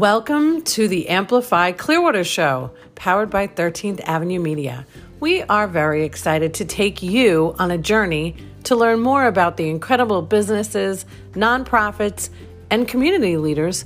[0.00, 4.86] Welcome to the Amplify Clearwater Show, powered by 13th Avenue Media.
[5.20, 8.34] We are very excited to take you on a journey
[8.64, 12.30] to learn more about the incredible businesses, nonprofits,
[12.70, 13.84] and community leaders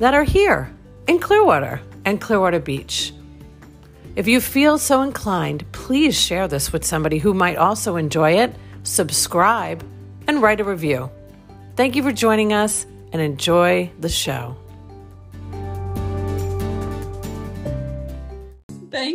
[0.00, 0.70] that are here
[1.06, 3.14] in Clearwater and Clearwater Beach.
[4.16, 8.54] If you feel so inclined, please share this with somebody who might also enjoy it,
[8.82, 9.82] subscribe,
[10.26, 11.10] and write a review.
[11.74, 14.54] Thank you for joining us and enjoy the show.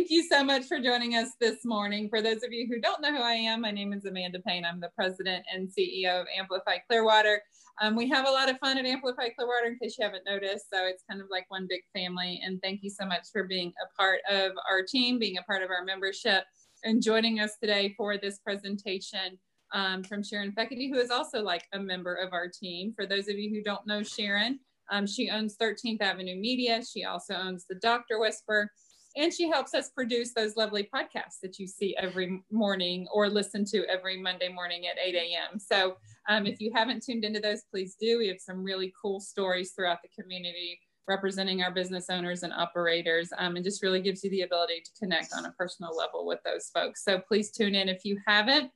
[0.04, 2.10] Thank you so much for joining us this morning.
[2.10, 4.66] For those of you who don't know who I am, my name is Amanda Payne.
[4.66, 7.40] I'm the president and CEO of Amplify Clearwater.
[7.80, 10.66] Um, we have a lot of fun at Amplify Clearwater, in case you haven't noticed.
[10.70, 12.38] So it's kind of like one big family.
[12.44, 15.62] And thank you so much for being a part of our team, being a part
[15.62, 16.44] of our membership,
[16.84, 19.38] and joining us today for this presentation
[19.72, 22.92] um, from Sharon Fekete, who is also like a member of our team.
[22.94, 24.58] For those of you who don't know Sharon,
[24.90, 26.82] um, she owns 13th Avenue Media.
[26.84, 28.70] She also owns the Doctor Whisper
[29.16, 33.64] and she helps us produce those lovely podcasts that you see every morning or listen
[33.66, 35.58] to every Monday morning at 8 a.m.
[35.58, 35.96] So
[36.28, 38.18] um, if you haven't tuned into those, please do.
[38.18, 43.30] We have some really cool stories throughout the community representing our business owners and operators
[43.38, 46.40] um, and just really gives you the ability to connect on a personal level with
[46.44, 47.04] those folks.
[47.04, 48.70] So please tune in if you haven't.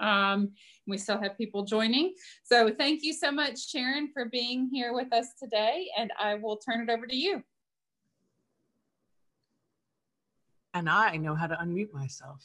[0.00, 0.50] Um,
[0.88, 2.14] we still have people joining.
[2.42, 5.88] So thank you so much, Sharon, for being here with us today.
[5.96, 7.42] And I will turn it over to you.
[10.74, 12.44] And I know how to unmute myself.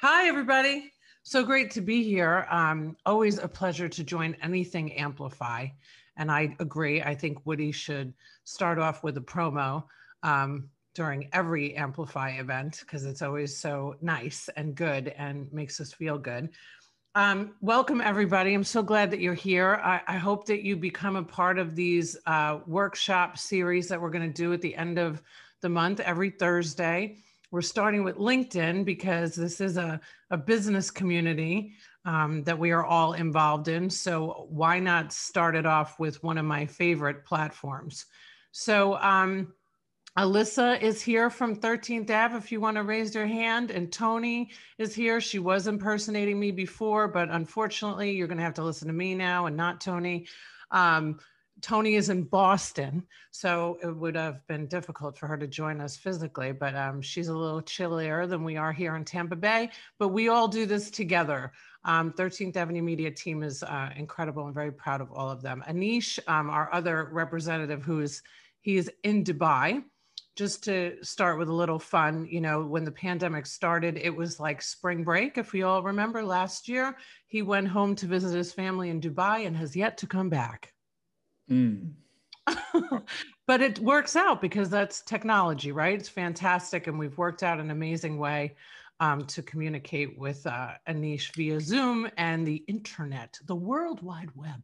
[0.00, 0.92] Hi, everybody.
[1.22, 2.46] So great to be here.
[2.50, 5.68] Um, always a pleasure to join anything Amplify.
[6.16, 7.02] And I agree.
[7.02, 8.12] I think Woody should
[8.42, 9.84] start off with a promo
[10.22, 15.92] um, during every Amplify event because it's always so nice and good and makes us
[15.92, 16.50] feel good.
[17.14, 18.54] Um, welcome, everybody.
[18.54, 19.80] I'm so glad that you're here.
[19.84, 24.10] I, I hope that you become a part of these uh, workshop series that we're
[24.10, 25.22] going to do at the end of
[25.64, 27.16] the month every Thursday.
[27.50, 29.98] We're starting with LinkedIn because this is a,
[30.30, 31.72] a business community
[32.04, 33.88] um, that we are all involved in.
[33.88, 38.04] So why not start it off with one of my favorite platforms?
[38.52, 39.54] So um,
[40.18, 43.70] Alyssa is here from 13th Ave if you want to raise your hand.
[43.70, 45.18] And Tony is here.
[45.18, 49.14] She was impersonating me before, but unfortunately, you're going to have to listen to me
[49.14, 50.26] now and not Tony.
[50.70, 51.20] Um,
[51.60, 55.96] Tony is in Boston, so it would have been difficult for her to join us
[55.96, 59.70] physically, but um, she's a little chillier than we are here in Tampa Bay.
[59.98, 61.52] But we all do this together.
[61.84, 64.44] Um, 13th Avenue Media team is uh, incredible.
[64.44, 65.62] I'm very proud of all of them.
[65.68, 68.22] Anish, um, our other representative, who is
[68.60, 69.84] he is in Dubai.
[70.36, 74.40] Just to start with a little fun, you know, when the pandemic started, it was
[74.40, 75.38] like spring break.
[75.38, 76.96] If we all remember last year,
[77.28, 80.73] he went home to visit his family in Dubai and has yet to come back.
[81.50, 81.92] Mm.
[83.46, 85.98] but it works out because that's technology, right?
[85.98, 86.86] It's fantastic.
[86.86, 88.54] And we've worked out an amazing way
[89.00, 94.62] um, to communicate with uh, Anish via Zoom and the internet, the World Wide Web.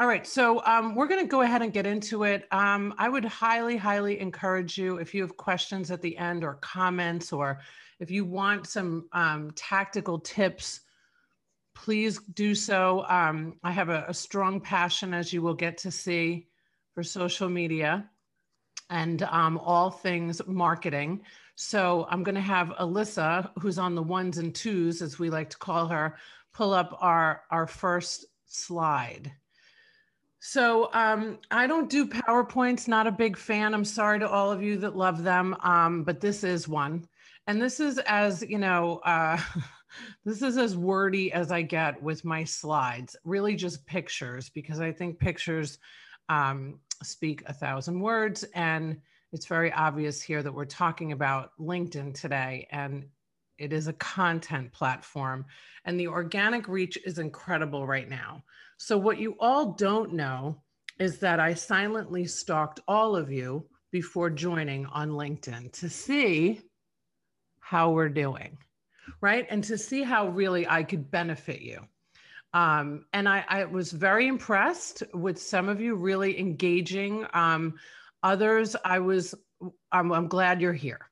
[0.00, 2.48] All right, so um, we're going to go ahead and get into it.
[2.50, 6.54] Um, I would highly, highly encourage you if you have questions at the end or
[6.54, 7.60] comments, or
[8.00, 10.80] if you want some um, tactical tips
[11.74, 13.04] please do so.
[13.08, 16.48] Um, I have a, a, strong passion, as you will get to see,
[16.94, 18.08] for social media
[18.90, 21.22] and um, all things marketing.
[21.54, 25.50] So I'm going to have Alyssa, who's on the ones and twos, as we like
[25.50, 26.16] to call her,
[26.52, 29.32] pull up our, our first slide.
[30.40, 33.74] So um, I don't do PowerPoints, not a big fan.
[33.74, 37.06] I'm sorry to all of you that love them, um, but this is one.
[37.46, 39.38] And this is as, you know, uh,
[40.24, 44.92] This is as wordy as I get with my slides, really just pictures, because I
[44.92, 45.78] think pictures
[46.28, 48.44] um, speak a thousand words.
[48.54, 49.00] And
[49.32, 53.06] it's very obvious here that we're talking about LinkedIn today, and
[53.58, 55.44] it is a content platform.
[55.84, 58.44] And the organic reach is incredible right now.
[58.76, 60.60] So, what you all don't know
[60.98, 66.60] is that I silently stalked all of you before joining on LinkedIn to see
[67.60, 68.58] how we're doing
[69.20, 69.46] right?
[69.50, 71.86] And to see how really I could benefit you.
[72.54, 77.26] Um, and I, I, was very impressed with some of you really engaging.
[77.32, 77.76] Um,
[78.22, 79.34] others, I was,
[79.90, 81.08] I'm, I'm glad you're here.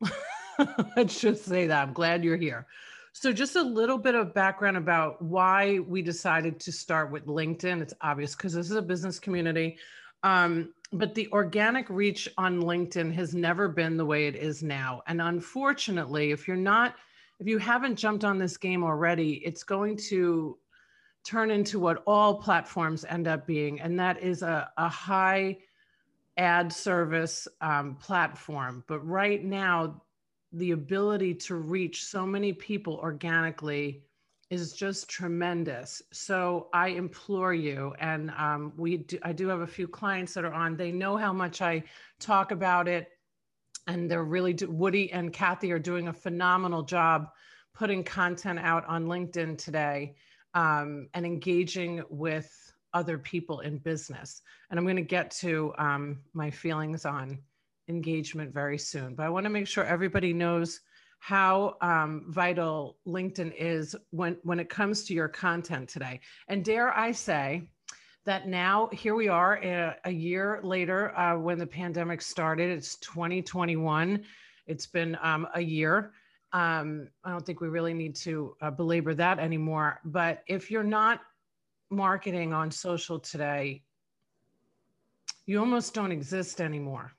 [0.96, 1.88] Let's just say that.
[1.88, 2.68] I'm glad you're here.
[3.12, 7.80] So, just a little bit of background about why we decided to start with LinkedIn.
[7.80, 9.78] It's obvious because this is a business community.
[10.24, 15.02] Um, but the organic reach on LinkedIn has never been the way it is now.
[15.06, 16.94] And unfortunately, if you're not
[17.40, 20.58] if you haven't jumped on this game already, it's going to
[21.24, 25.58] turn into what all platforms end up being, and that is a, a high
[26.36, 28.84] ad service um, platform.
[28.86, 30.02] But right now,
[30.52, 34.04] the ability to reach so many people organically
[34.50, 36.02] is just tremendous.
[36.12, 40.44] So I implore you, and um, we do, I do have a few clients that
[40.44, 40.76] are on.
[40.76, 41.82] They know how much I
[42.20, 43.08] talk about it,
[43.86, 47.28] and they're really do, Woody and Kathy are doing a phenomenal job
[47.74, 50.14] putting content out on LinkedIn today
[50.54, 52.50] um, and engaging with
[52.92, 54.42] other people in business.
[54.70, 57.38] And I'm going to get to um, my feelings on
[57.88, 60.80] engagement very soon, but I want to make sure everybody knows
[61.18, 66.20] how um, vital LinkedIn is when, when it comes to your content today.
[66.48, 67.70] And dare I say
[68.24, 72.96] that now, here we are a, a year later uh, when the pandemic started, it's
[72.96, 74.24] 2021.
[74.66, 76.12] It's been um, a year.
[76.52, 80.00] Um, I don't think we really need to uh, belabor that anymore.
[80.04, 81.20] But if you're not
[81.90, 83.82] marketing on social today,
[85.46, 87.12] you almost don't exist anymore.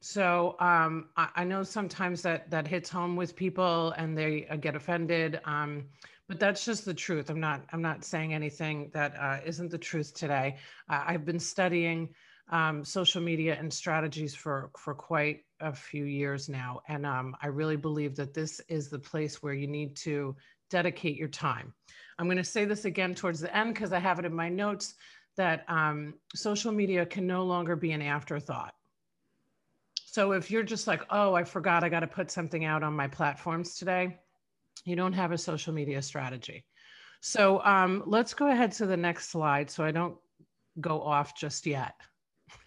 [0.00, 4.56] So um, I, I, know sometimes that that hits home with people and they uh,
[4.56, 5.84] get offended, um,
[6.32, 7.28] but that's just the truth.
[7.28, 10.56] I'm not I'm not saying anything that uh, not the truth today.
[10.88, 12.08] Uh, I've been studying
[12.48, 17.48] um, social media and strategies for for quite a few years now, and um, I
[17.48, 20.34] really believe that this is the place where you need to
[20.70, 21.74] dedicate your time.
[22.18, 24.48] I'm going to say this again towards the end because I have it in my
[24.48, 24.94] notes
[25.36, 28.72] that um, social media can no longer be an afterthought
[30.12, 32.92] so if you're just like, oh, I forgot I got to put something out on
[32.92, 34.18] my platforms today,
[34.84, 36.64] you don't have a social media strategy.
[37.20, 40.16] So um, let's go ahead to the next slide so I don't
[40.80, 41.94] go off just yet.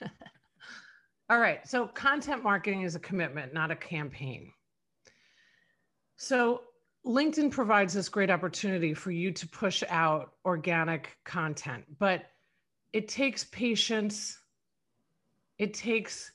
[1.30, 4.52] All right, so content marketing is a commitment, not a campaign.
[6.18, 6.62] So
[7.06, 12.26] LinkedIn provides this great opportunity for you to push out organic content, but
[12.94, 14.40] it takes patience,
[15.58, 16.32] it takes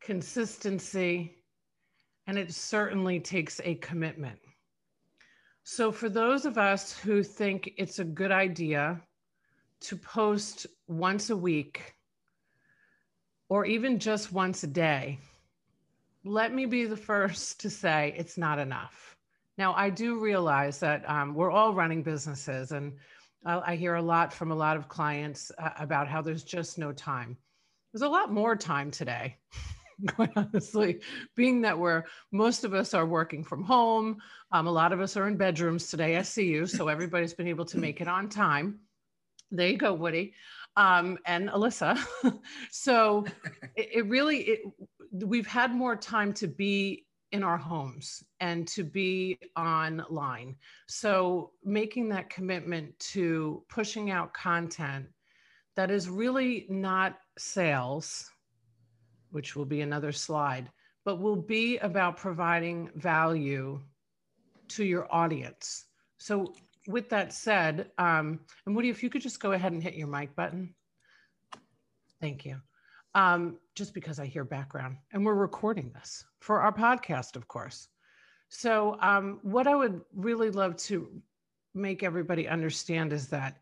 [0.00, 1.34] consistency,
[2.26, 4.38] and it certainly takes a commitment.
[5.68, 9.00] So, for those of us who think it's a good idea
[9.80, 11.96] to post once a week
[13.48, 15.18] or even just once a day,
[16.22, 19.16] let me be the first to say it's not enough.
[19.58, 22.92] Now, I do realize that um, we're all running businesses, and
[23.44, 26.78] I, I hear a lot from a lot of clients uh, about how there's just
[26.78, 27.36] no time.
[27.92, 29.36] There's a lot more time today.
[30.14, 31.00] quite honestly,
[31.34, 34.18] being that we're most of us are working from home.
[34.52, 36.16] Um, a lot of us are in bedrooms today.
[36.16, 36.66] I see you.
[36.66, 38.80] So everybody's been able to make it on time.
[39.50, 40.34] There you go, Woody.
[40.76, 41.98] Um, and Alyssa.
[42.70, 43.24] so
[43.76, 44.60] it, it really, it,
[45.24, 50.56] we've had more time to be in our homes and to be online.
[50.86, 55.06] So making that commitment to pushing out content
[55.74, 58.30] that is really not sales
[59.30, 60.70] which will be another slide,
[61.04, 63.80] but will be about providing value
[64.68, 65.84] to your audience.
[66.18, 66.54] So
[66.86, 70.08] with that said, um, and Woody, if you could just go ahead and hit your
[70.08, 70.74] mic button.
[72.20, 72.60] Thank you.
[73.14, 77.88] Um, just because I hear background and we're recording this for our podcast, of course.
[78.48, 81.08] So um, what I would really love to
[81.74, 83.58] make everybody understand is that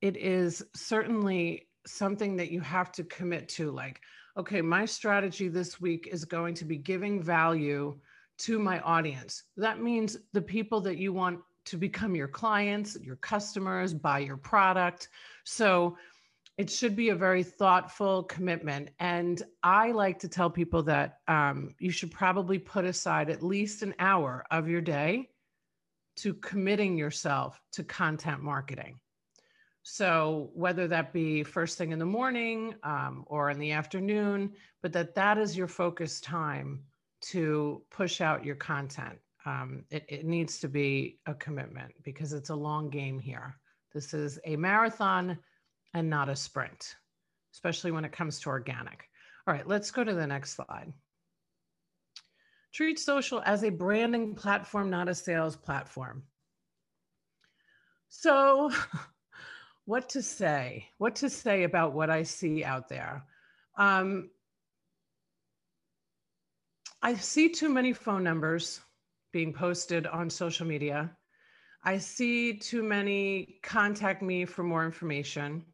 [0.00, 4.00] it is certainly something that you have to commit to like
[4.36, 7.98] okay, my strategy this week is going to be giving value
[8.38, 9.44] to my audience.
[9.56, 14.36] That means the people that you want to become your clients, your customers, buy your
[14.36, 15.08] product.
[15.44, 15.96] So
[16.58, 18.90] it should be a very thoughtful commitment.
[18.98, 23.82] And I like to tell people that um, you should probably put aside at least
[23.82, 25.30] an hour of your day
[26.16, 28.98] to committing yourself to content marketing.
[29.82, 34.92] So whether that be first thing in the morning um, or in the afternoon, but
[34.92, 36.82] that that is your focus time
[37.22, 39.18] to push out your content.
[39.44, 43.56] Um, it, it needs to be a commitment because it's a long game here.
[43.92, 45.38] This is a marathon
[45.94, 46.94] and not a sprint,
[47.52, 49.08] especially when it comes to organic.
[49.46, 50.92] All right, let's go to the next slide.
[52.72, 56.22] Treat social as a branding platform, not a sales platform.
[58.08, 58.70] So
[59.84, 63.24] what to say, what to say about what I see out there.
[63.76, 64.30] Um,
[67.02, 68.80] I see too many phone numbers
[69.32, 71.16] being posted on social media.
[71.82, 75.64] I see too many contact me for more information.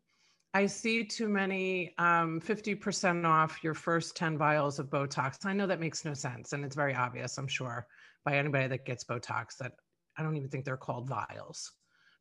[0.55, 5.45] I see too many um, 50% off your first 10 vials of Botox.
[5.45, 6.55] I know that makes no sense.
[6.55, 7.87] And it's very obvious, I'm sure,
[8.25, 9.73] by anybody that gets Botox that
[10.17, 11.71] I don't even think they're called vials,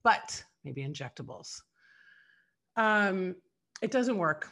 [0.04, 1.62] but maybe injectables
[2.78, 3.36] um,
[3.82, 4.50] it doesn't work.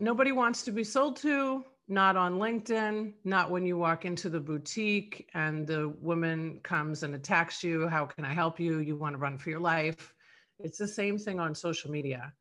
[0.00, 4.40] nobody wants to be sold to, not on LinkedIn, not when you walk into the
[4.40, 7.86] boutique and the woman comes and attacks you.
[7.86, 8.80] How can I help you?
[8.80, 10.12] You want to run for your life.
[10.58, 12.32] It's the same thing on social media.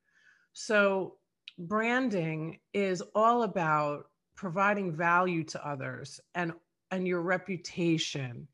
[0.54, 1.18] So,
[1.60, 4.06] branding is all about
[4.36, 6.54] providing value to others and,
[6.90, 8.48] and your reputation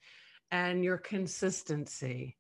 [0.51, 2.38] and your consistency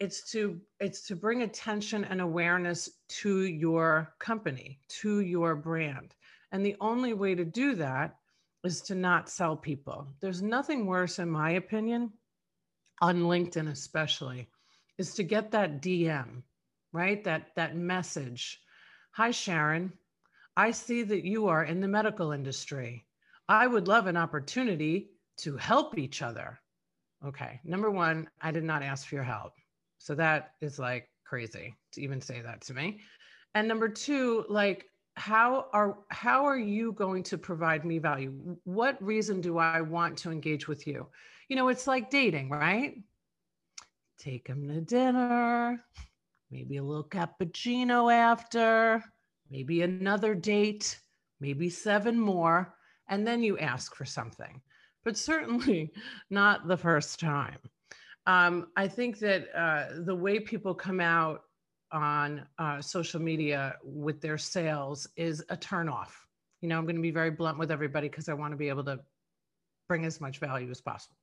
[0.00, 6.14] it's to it's to bring attention and awareness to your company to your brand.
[6.52, 8.16] And the only way to do that
[8.64, 10.08] is to not sell people.
[10.20, 12.12] There's nothing worse in my opinion
[13.00, 14.48] on linkedin especially
[14.98, 16.42] is to get that dm
[16.92, 17.22] right?
[17.24, 18.60] That that message.
[19.12, 19.92] Hi sharon.
[20.56, 23.06] I see that you are in the medical industry.
[23.48, 26.58] I would love an opportunity to help each other.
[27.24, 29.54] Okay number one i did not ask for your help
[29.98, 33.00] so that is like crazy to even say that to me.
[33.54, 34.86] And number two, like
[35.16, 38.32] how are how are you going to provide me value?
[38.64, 41.08] What reason do I want to engage with you?
[41.48, 42.94] You know, it's like dating, right?
[44.18, 45.82] Take them to dinner,
[46.50, 49.02] maybe a little cappuccino after,
[49.50, 50.98] maybe another date,
[51.40, 52.74] maybe seven more,
[53.08, 54.60] and then you ask for something.
[55.04, 55.92] But certainly
[56.30, 57.58] not the first time
[58.28, 61.44] um, I think that uh, the way people come out
[61.90, 66.10] on uh, social media with their sales is a turnoff.
[66.60, 68.68] You know, I'm going to be very blunt with everybody because I want to be
[68.68, 69.00] able to
[69.88, 71.16] bring as much value as possible.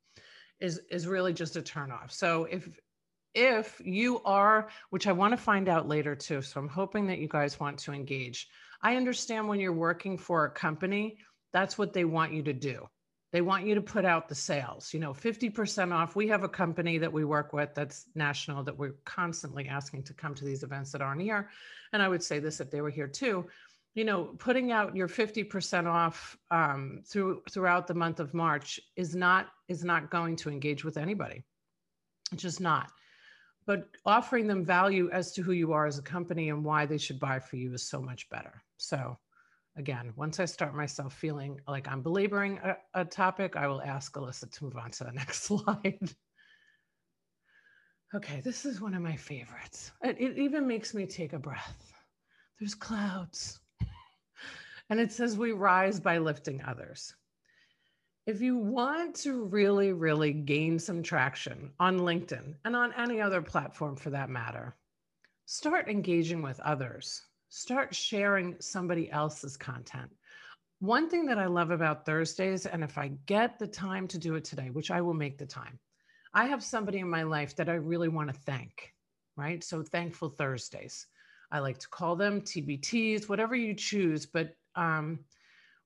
[0.59, 2.12] Is is really just a turnoff.
[2.12, 2.67] So if
[3.35, 7.19] if you are, which I want to find out later too, so I'm hoping that
[7.19, 8.47] you guys want to engage.
[8.81, 11.19] I understand when you're working for a company,
[11.53, 12.88] that's what they want you to do.
[13.35, 16.15] They want you to put out the sales, you know, 50% off.
[16.15, 20.13] We have a company that we work with that's national that we're constantly asking to
[20.13, 21.49] come to these events that aren't here.
[21.91, 23.45] And I would say this if they were here too,
[23.93, 29.17] you know, putting out your 50% off um, through throughout the month of March is
[29.17, 31.43] not is not going to engage with anybody.
[32.31, 32.89] It's just not.
[33.65, 36.97] But offering them value as to who you are as a company and why they
[36.97, 38.63] should buy for you is so much better.
[38.77, 39.17] So
[39.77, 44.13] again, once I start myself feeling like I'm belaboring a, a topic, I will ask
[44.13, 46.10] Alyssa to move on to the next slide.
[48.13, 49.91] okay, this is one of my favorites.
[50.03, 51.94] It, it even makes me take a breath.
[52.60, 53.60] There's clouds.
[54.89, 57.13] and it says, We rise by lifting others.
[58.25, 63.41] If you want to really, really gain some traction on LinkedIn and on any other
[63.41, 64.75] platform for that matter,
[65.46, 70.11] start engaging with others start sharing somebody else's content.
[70.79, 74.35] One thing that I love about Thursdays, and if I get the time to do
[74.35, 75.79] it today, which I will make the time,
[76.33, 78.93] I have somebody in my life that I really want to thank,
[79.37, 79.63] right?
[79.63, 81.07] So thankful Thursdays.
[81.51, 84.25] I like to call them TBTs, whatever you choose.
[84.25, 85.19] But um,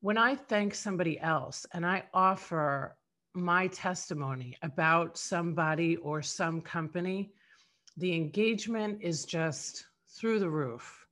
[0.02, 2.98] when I thank somebody else and I offer
[3.36, 7.32] my testimony about somebody or some company,
[7.98, 9.86] the engagement is just
[10.18, 11.06] through the roof.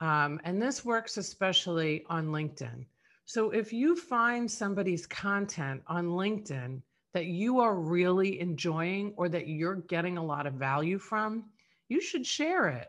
[0.00, 2.86] Um, and this works especially on LinkedIn.
[3.26, 9.48] So if you find somebody's content on LinkedIn that you are really enjoying or that
[9.48, 11.44] you're getting a lot of value from,
[11.88, 12.88] you should share it.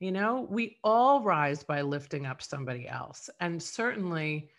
[0.00, 3.28] You know, we all rise by lifting up somebody else.
[3.40, 4.50] And certainly,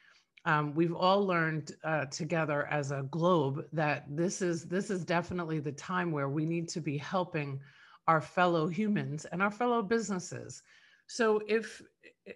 [0.45, 5.59] um, we've all learned uh, together as a globe that this is this is definitely
[5.59, 7.59] the time where we need to be helping
[8.07, 10.63] our fellow humans and our fellow businesses
[11.09, 11.81] so if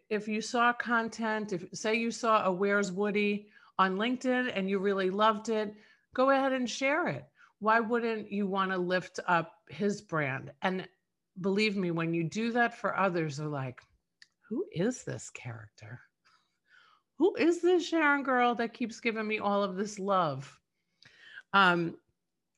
[0.09, 4.79] if you saw content, if say you saw a Where's Woody on LinkedIn and you
[4.79, 5.75] really loved it,
[6.15, 7.23] go ahead and share it.
[7.59, 10.51] Why wouldn't you want to lift up his brand?
[10.63, 10.87] And
[11.39, 13.79] believe me, when you do that for others, they're like,
[14.49, 16.01] who is this character?
[17.19, 20.51] Who is this Sharon girl that keeps giving me all of this love?
[21.53, 21.95] Um,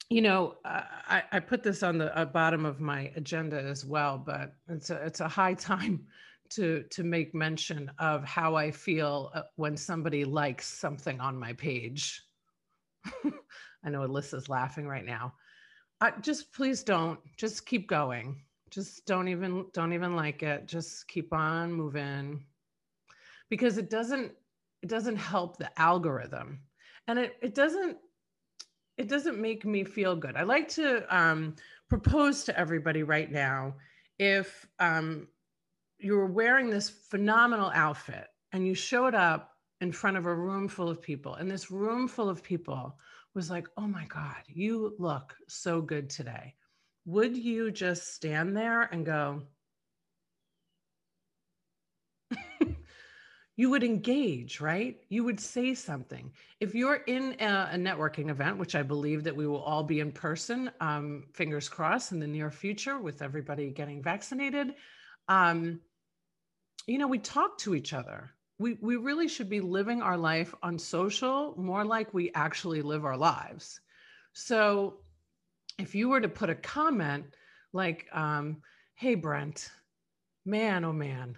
[0.10, 4.18] you know, I, I put this on the uh, bottom of my agenda as well,
[4.18, 6.06] but it's a, it's a high time
[6.48, 11.54] to to make mention of how I feel uh, when somebody likes something on my
[11.54, 12.24] page.
[13.84, 15.34] I know Alyssa's laughing right now.
[16.02, 17.20] Uh, just please don't.
[17.38, 18.44] Just keep going.
[18.70, 20.68] Just don't even don't even like it.
[20.68, 22.46] Just keep on moving,
[23.50, 24.32] because it doesn't
[24.84, 26.60] it doesn't help the algorithm,
[27.08, 27.98] and it it doesn't
[28.98, 30.36] it doesn't make me feel good.
[30.36, 31.56] I like to um,
[31.90, 33.75] propose to everybody right now
[34.18, 35.28] if um,
[35.98, 40.68] you were wearing this phenomenal outfit and you showed up in front of a room
[40.68, 42.98] full of people, and this room full of people
[43.34, 46.56] was like, oh my God, you look so good today.
[47.06, 49.44] Would you just stand there and go,
[53.58, 54.98] you would engage, right?
[55.08, 56.32] You would say something.
[56.60, 60.02] If you're in a, a, networking event, which I believe that we will all be
[60.02, 64.76] in person, um, fingers crossed, in the near future with everybody getting vaccinated,
[65.30, 65.80] um,
[66.86, 68.30] you know, we talk to each other.
[68.60, 73.06] We, we really should be living our life on social more like we actually live
[73.06, 73.80] our lives.
[74.34, 74.98] So
[75.80, 77.26] if you were to put a comment
[77.74, 78.62] like, um,
[78.96, 79.70] hey, Brent,
[80.46, 81.38] man, oh man,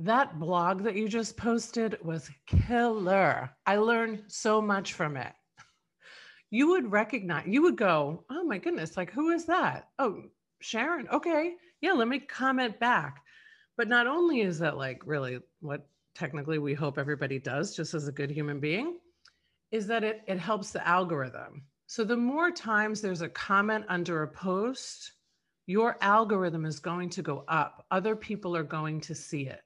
[0.00, 3.50] that blog that you just posted was killer.
[3.66, 5.32] I learned so much from it.
[6.50, 9.88] You would recognize, you would go, oh my goodness, like who is that?
[9.98, 10.22] Oh,
[10.60, 11.06] Sharon.
[11.08, 11.52] Okay.
[11.82, 13.22] Yeah, let me comment back.
[13.76, 18.08] But not only is that like really what technically we hope everybody does, just as
[18.08, 18.98] a good human being,
[19.70, 21.62] is that it, it helps the algorithm.
[21.86, 25.12] So the more times there's a comment under a post,
[25.66, 27.84] your algorithm is going to go up.
[27.90, 29.60] Other people are going to see it.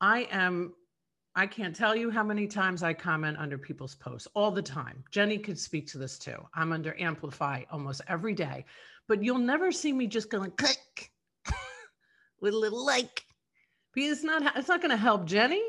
[0.00, 0.74] I am,
[1.34, 5.04] I can't tell you how many times I comment under people's posts all the time.
[5.10, 6.36] Jenny could speak to this too.
[6.54, 8.64] I'm under Amplify almost every day,
[9.08, 11.10] but you'll never see me just going click
[12.40, 13.24] with a little like
[13.94, 15.62] because it's not, it's not going to help Jenny.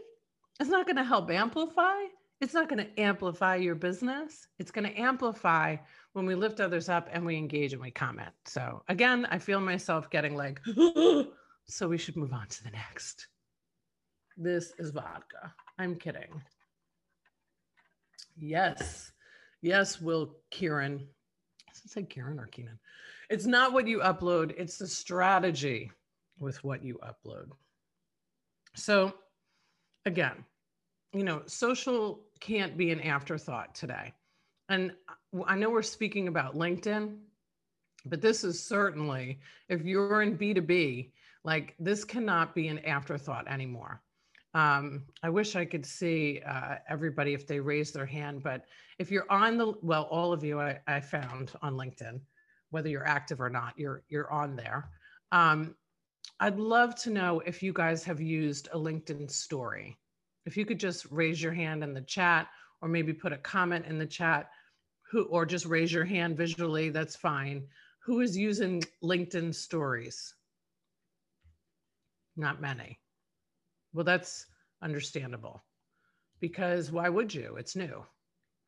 [0.60, 1.96] It's not going to help Amplify.
[2.39, 4.48] It's not going to amplify your business.
[4.60, 5.77] It's going to amplify
[6.13, 8.31] when we lift others up and we engage and we comment.
[8.46, 10.62] So again, I feel myself getting like,
[11.67, 13.27] so we should move on to the next.
[14.38, 15.51] This is vodka.
[15.79, 16.41] I'm kidding.
[18.38, 19.12] Yes.
[19.62, 21.08] Yes, Will Kieran.
[21.67, 22.79] I say Kieran or Keenan.
[23.29, 25.91] It's not what you upload, it's the strategy
[26.39, 27.48] with what you upload.
[28.75, 29.13] So,
[30.06, 30.46] again,
[31.13, 34.13] you know, social can't be an afterthought today.
[34.70, 34.91] And
[35.46, 37.17] I know we're speaking about LinkedIn,
[38.06, 41.12] but this is certainly, if you're in B2B,
[41.44, 44.01] like this cannot be an afterthought anymore.
[44.58, 48.65] Um, I wish I could see uh, everybody if they raise their hand, but
[48.98, 52.20] if you're on the, well, all of you I, I found on LinkedIn,
[52.72, 54.89] whether you're active or not, you're, you're on there.
[55.32, 55.76] Um,
[56.39, 59.96] I'd love to know if you guys have used a LinkedIn story.
[60.48, 62.48] If you could just raise your hand in the chat
[62.82, 64.50] or maybe put a comment in the chat
[65.12, 67.67] who, or just raise your hand visually, that's fine.
[68.00, 70.34] Who is using LinkedIn stories?
[72.36, 72.98] Not many.
[73.93, 74.45] Well, that's
[74.82, 75.63] understandable
[76.39, 77.56] because why would you?
[77.58, 78.04] It's new.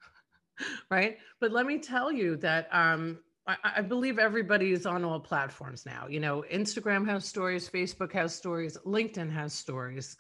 [0.92, 1.18] right.
[1.40, 5.86] But let me tell you that um, I, I, believe everybody is on all platforms
[5.86, 6.08] now.
[6.08, 10.18] You know, Instagram has stories, Facebook has stories, LinkedIn has stories.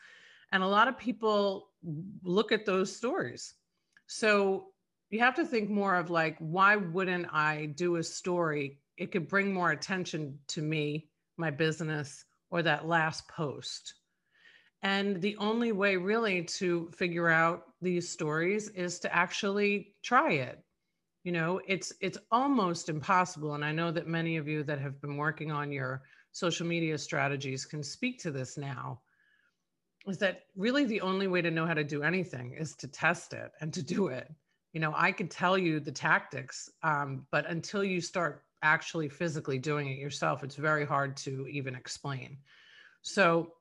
[0.51, 1.69] And a lot of people
[2.23, 3.53] look at those stories.
[4.07, 4.67] So
[5.11, 8.79] you have to think more of like, why wouldn't I do a story?
[8.97, 13.93] It could bring more attention to me, my business, or that last post.
[14.81, 20.63] And the only way really to figure out these stories is to actually try it.
[21.23, 25.01] You know, it's it's almost impossible and I know that many of you that have
[25.01, 29.01] been working on your social media strategies can speak to this now.
[30.07, 33.33] Is that really the only way to know how to do anything is to test
[33.33, 34.33] it and to do it.
[34.71, 39.57] You know, I could tell you the tactics, um, but until you start actually physically
[39.57, 42.37] doing it yourself, it's very hard to even explain.
[43.01, 43.53] So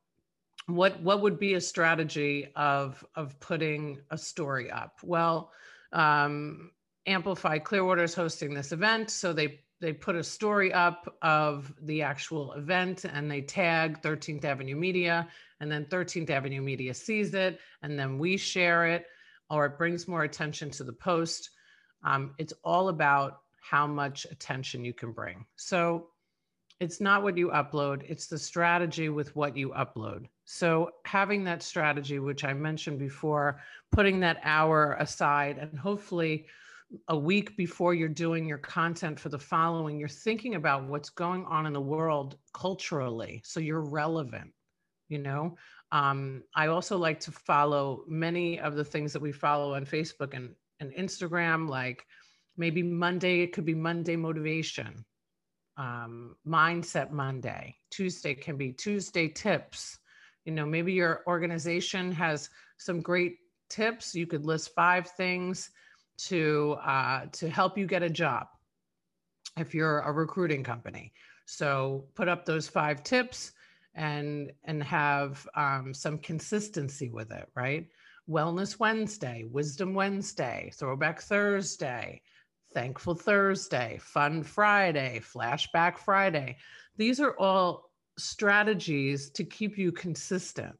[0.68, 4.98] what what would be a strategy of of putting a story up?
[5.02, 5.50] Well
[5.92, 6.70] um,
[7.06, 12.02] amplify clearwater is hosting this event so they they put a story up of the
[12.02, 15.28] actual event and they tag 13th avenue media
[15.60, 19.06] and then 13th avenue media sees it and then we share it
[19.50, 21.50] or it brings more attention to the post.
[22.04, 25.46] Um, it's all about how much attention you can bring.
[25.56, 26.08] So
[26.80, 30.26] it's not what you upload it's the strategy with what you upload.
[30.44, 33.60] So having that strategy which i mentioned before
[33.92, 36.46] putting that hour aside and hopefully
[37.08, 41.44] a week before you're doing your content for the following you're thinking about what's going
[41.44, 44.52] on in the world culturally so you're relevant
[45.08, 45.56] you know?
[45.90, 50.34] Um, i also like to follow many of the things that we follow on facebook
[50.34, 52.04] and, and instagram like
[52.56, 55.04] maybe monday it could be monday motivation
[55.78, 57.76] um, mindset Monday.
[57.90, 59.98] Tuesday can be Tuesday tips.
[60.44, 63.36] You know, maybe your organization has some great
[63.70, 64.14] tips.
[64.14, 65.70] You could list five things
[66.18, 68.48] to uh, to help you get a job
[69.56, 71.12] if you're a recruiting company.
[71.46, 73.52] So put up those five tips
[73.94, 77.86] and and have um, some consistency with it, right?
[78.28, 82.20] Wellness Wednesday, Wisdom Wednesday, Throwback Thursday,
[82.74, 86.56] Thankful Thursday, Fun Friday, Flashback Friday.
[86.96, 90.76] These are all strategies to keep you consistent.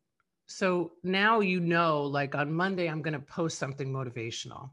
[0.46, 4.70] So now you know, like on Monday, I'm going to post something motivational.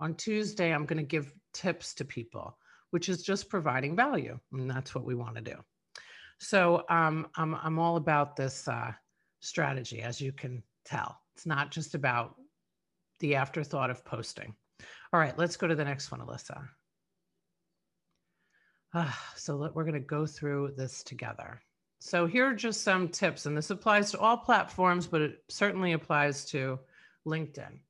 [0.00, 2.56] On Tuesday, I'm going to give tips to people,
[2.90, 4.38] which is just providing value.
[4.52, 5.56] And that's what we want to do.
[6.38, 8.92] So um, I'm, I'm all about this uh,
[9.40, 11.18] strategy, as you can tell.
[11.34, 12.36] It's not just about
[13.20, 14.54] the afterthought of posting.
[15.12, 16.68] All right, let's go to the next one, Alyssa.
[18.94, 21.60] Uh, so let, we're going to go through this together.
[22.00, 25.92] So here are just some tips, and this applies to all platforms, but it certainly
[25.92, 26.78] applies to
[27.26, 27.80] LinkedIn.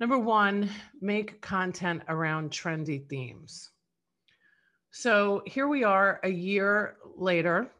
[0.00, 0.68] Number one,
[1.00, 3.70] make content around trendy themes.
[4.90, 7.70] So here we are a year later,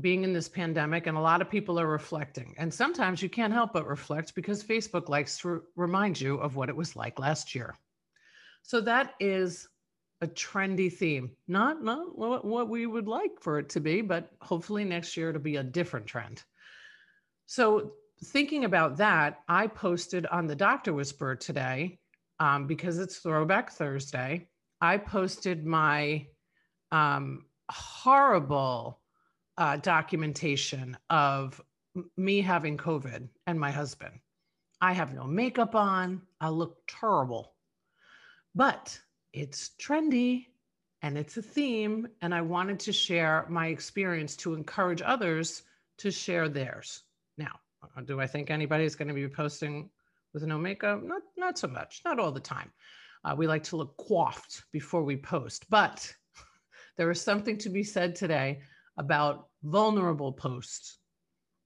[0.00, 2.54] being in this pandemic, and a lot of people are reflecting.
[2.58, 6.68] And sometimes you can't help but reflect because Facebook likes to remind you of what
[6.68, 7.74] it was like last year.
[8.62, 9.68] So that is
[10.20, 14.84] a trendy theme, not not what we would like for it to be, but hopefully
[14.84, 16.42] next year it'll be a different trend.
[17.46, 17.92] So
[18.24, 21.98] thinking about that, I posted on the Doctor Whisperer today
[22.38, 24.48] um, because it's Throwback Thursday.
[24.80, 26.26] I posted my
[26.92, 28.99] um, horrible
[29.58, 31.60] uh, documentation of
[32.16, 34.20] me having COVID and my husband.
[34.80, 36.22] I have no makeup on.
[36.40, 37.54] I look terrible.
[38.54, 38.98] But
[39.32, 40.46] it's trendy
[41.02, 42.08] and it's a theme.
[42.22, 45.62] And I wanted to share my experience to encourage others
[45.98, 47.02] to share theirs.
[47.36, 49.90] Now, uh, do I think anybody's going to be posting
[50.32, 51.02] with no makeup?
[51.02, 52.70] Not, not so much, not all the time.
[53.24, 56.10] Uh, we like to look coiffed before we post, but
[56.96, 58.60] there is something to be said today
[59.00, 60.98] about vulnerable posts,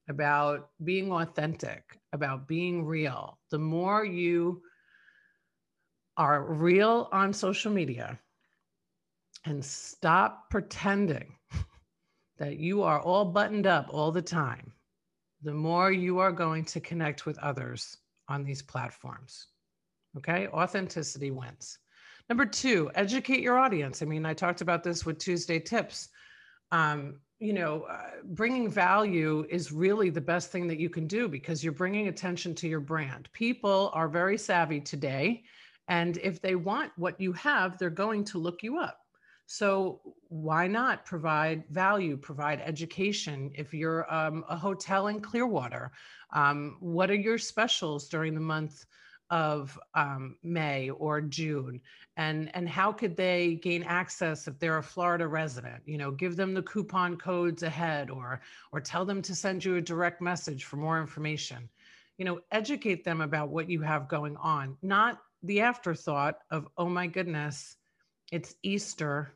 [0.09, 3.41] about being authentic, about being real.
[3.51, 4.63] The more you
[6.17, 8.21] are real on social media
[9.45, 11.35] and stop pretending
[12.39, 14.73] that you are all buttoned up all the time,
[15.43, 17.97] the more you are going to connect with others
[18.29, 19.49] on these platforms.
[20.17, 21.81] Okay, authenticity wins.
[22.29, 24.03] Number two, educate your audience.
[24.03, 26.11] I mean, I talked about this with Tuesday tips.
[26.71, 31.29] Um, you know, uh, bringing value is really the best thing that you can do
[31.29, 33.29] because you're bringing attention to your brand.
[33.33, 35.45] People are very savvy today
[35.89, 39.01] and if they want what you have, they're going to look you up.
[39.47, 43.51] So why not provide value, provide education?
[43.55, 45.93] If you're um, a hotel in Clearwater,
[46.33, 48.87] um, what are your specials during the month
[49.35, 51.81] of um, May or June?
[52.17, 55.83] And, and how could they gain access if they're a Florida resident?
[55.87, 59.75] You know, give them the coupon codes ahead or, or tell them to send you
[59.75, 61.69] a direct message for more information.
[62.17, 66.89] You know, educate them about what you have going on, not the afterthought of, oh
[66.89, 67.77] my goodness,
[68.31, 69.33] it's Easter.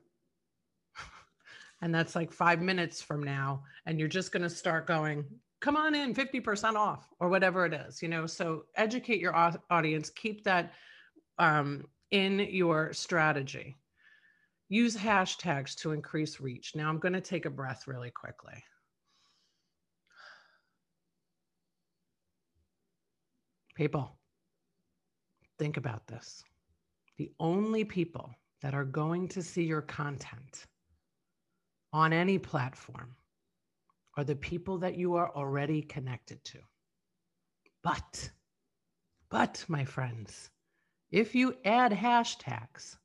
[1.83, 3.65] and that's like five minutes from now.
[3.85, 5.25] And you're just going to start going,
[5.61, 8.27] come on in, 50% off or whatever it is, you know?
[8.27, 9.35] So educate your
[9.71, 10.73] audience, keep that
[11.39, 13.77] um, in your strategy.
[14.69, 16.75] Use hashtags to increase reach.
[16.75, 18.63] Now I'm going to take a breath really quickly.
[23.75, 24.19] People,
[25.59, 26.45] Think about this.
[27.17, 30.67] The only people that are going to see your content
[31.93, 33.17] on any platform
[34.19, 36.59] are the people that you are already connected to.
[37.85, 38.31] But,
[39.31, 40.51] but, my friends,
[41.13, 42.97] if you add hashtags,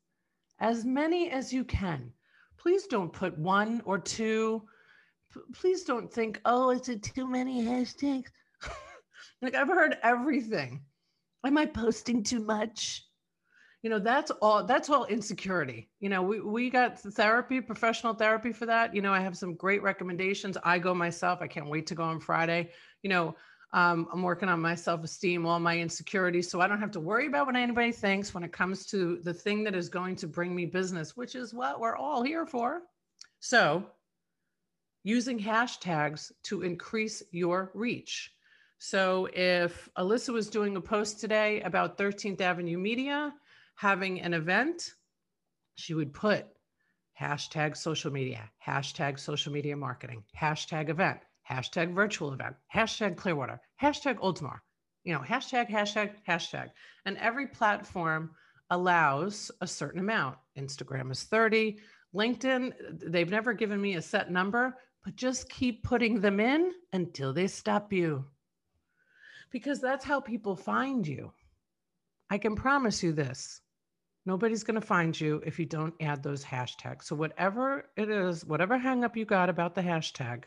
[0.58, 2.12] as many as you can,
[2.58, 4.64] please don't put one or two.
[5.54, 8.30] Please don't think, oh, is it too many hashtags?
[9.40, 10.82] like I've heard everything
[11.44, 13.06] am I posting too much?
[13.84, 15.90] You know, that's all that's all insecurity.
[16.00, 18.94] You know, we, we got therapy, professional therapy for that.
[18.94, 20.56] You know, I have some great recommendations.
[20.64, 21.42] I go myself.
[21.42, 22.70] I can't wait to go on Friday.
[23.02, 23.36] You know,
[23.74, 27.26] um, I'm working on my self-esteem, all my insecurities, so I don't have to worry
[27.26, 30.54] about what anybody thinks when it comes to the thing that is going to bring
[30.54, 32.80] me business, which is what we're all here for.
[33.40, 33.84] So,
[35.02, 38.32] using hashtags to increase your reach.
[38.78, 43.32] So if Alyssa was doing a post today about 13th Avenue Media
[43.74, 44.94] having an event,
[45.74, 46.46] she would put
[47.20, 54.18] hashtag social media, hashtag social media marketing, hashtag event, hashtag virtual event, hashtag Clearwater, hashtag
[54.20, 54.62] Ultimar,
[55.04, 56.70] you know, hashtag, hashtag, hashtag.
[57.04, 58.30] And every platform
[58.70, 60.38] allows a certain amount.
[60.58, 61.78] Instagram is 30.
[62.14, 62.72] LinkedIn,
[63.10, 67.46] they've never given me a set number, but just keep putting them in until they
[67.46, 68.24] stop you
[69.50, 71.32] because that's how people find you.
[72.28, 73.60] I can promise you this
[74.26, 77.04] nobody's going to find you if you don't add those hashtags.
[77.04, 80.44] So, whatever it is, whatever hang up you got about the hashtag,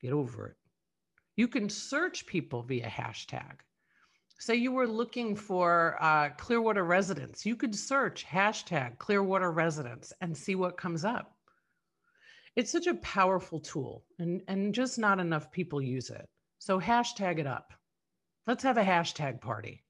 [0.00, 0.56] get over it.
[1.36, 3.60] You can search people via hashtag.
[4.38, 10.36] Say you were looking for uh, Clearwater residents, you could search hashtag Clearwater residents and
[10.36, 11.36] see what comes up.
[12.56, 16.28] It's such a powerful tool, and, and just not enough people use it.
[16.58, 17.72] So hashtag it up.
[18.46, 19.83] Let's have a hashtag party.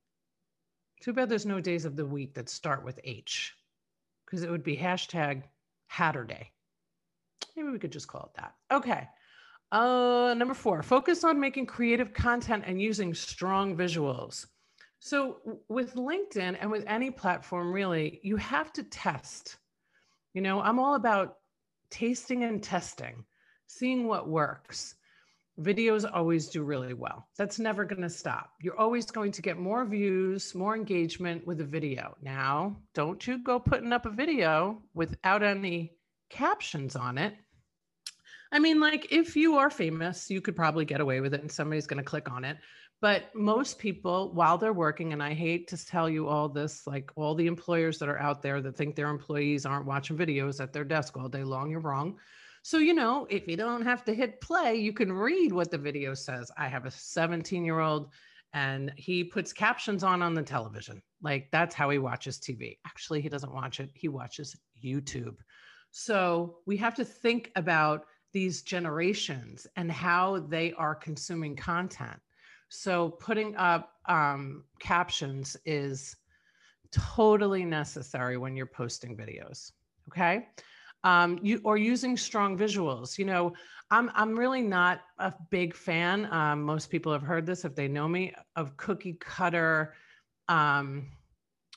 [1.01, 3.55] Too bad there's no days of the week that start with H,
[4.25, 5.43] because it would be hashtag
[5.87, 6.51] Hatter Day.
[7.57, 8.55] Maybe we could just call it that.
[8.71, 9.09] Okay.
[9.71, 14.47] Uh, number four, focus on making creative content and using strong visuals.
[15.01, 19.57] So, with LinkedIn and with any platform, really, you have to test.
[20.33, 21.37] You know, I'm all about
[21.91, 23.25] tasting and testing,
[23.67, 24.95] seeing what works.
[25.61, 27.29] Videos always do really well.
[27.39, 28.51] That's never going to stop.
[28.61, 32.17] You're always going to get more views, more engagement with a video.
[32.21, 35.93] Now, don't you go putting up a video without any
[36.31, 37.35] captions on it
[38.55, 41.51] I mean, like if you are famous, you could probably get away with it and
[41.51, 42.57] somebody's going to click on it.
[43.01, 47.11] But most people, while they're working, and I hate to tell you all this, like
[47.17, 50.73] all the employers that are out there that think their employees aren't watching videos at
[50.73, 52.17] their desk all day long, you're wrong.
[52.65, 55.77] So, you know, if you don't have to hit play, you can read what the
[55.77, 56.51] video says.
[56.57, 58.09] I have a 17 year old
[58.55, 61.03] and he puts captions on on the television.
[61.21, 62.79] Like that's how he watches TV.
[62.87, 65.37] Actually, he doesn't watch it, he watches YouTube.
[65.91, 72.19] So we have to think about these generations and how they are consuming content.
[72.71, 76.17] So putting up um, captions is
[76.91, 79.71] totally necessary when you're posting videos.
[80.09, 80.49] Okay.
[81.05, 83.19] Um, you or using strong visuals.
[83.19, 83.53] You know,
[83.91, 86.27] I'm I'm really not a big fan.
[86.33, 89.95] Um, most people have heard this if they know me of cookie cutter.
[90.49, 91.13] Um,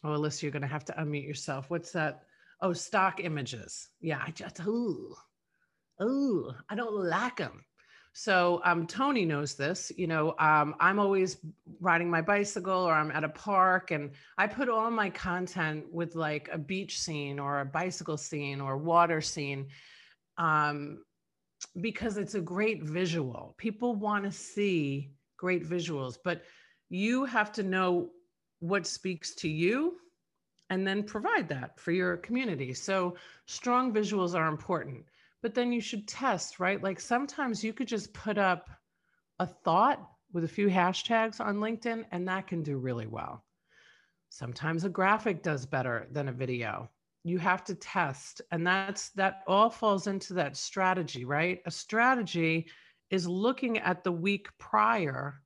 [0.04, 1.70] oh, Alyssa, you're gonna have to unmute yourself.
[1.70, 2.24] What's that?
[2.62, 3.90] Oh, stock images.
[4.02, 5.16] Yeah, I just ooh,
[6.00, 7.64] oh, I don't like them.
[8.20, 9.92] So um, Tony knows this.
[9.96, 11.38] You know, um, I'm always
[11.80, 16.16] riding my bicycle or I'm at a park, and I put all my content with
[16.16, 19.68] like a beach scene or a bicycle scene or water scene,
[20.40, 21.04] um,
[21.80, 23.54] because it's a great visual.
[23.60, 26.42] People want to see great visuals, but
[26.90, 28.10] you have to know
[28.62, 29.98] what speaks to you
[30.72, 32.74] and then provide that for your community.
[32.74, 35.06] So strong visuals are important
[35.48, 36.84] but then you should test, right?
[36.84, 38.70] Like sometimes you could just put up
[39.40, 43.46] a thought with a few hashtags on LinkedIn, and that can do really well.
[44.28, 46.90] Sometimes a graphic does better than a video.
[47.24, 51.62] You have to test, and that's that all falls into that strategy, right?
[51.66, 52.68] A strategy
[53.10, 55.42] is looking at the week prior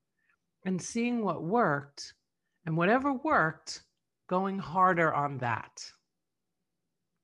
[0.65, 2.15] and seeing what worked,
[2.65, 3.83] and whatever worked,
[4.27, 5.85] going harder on that,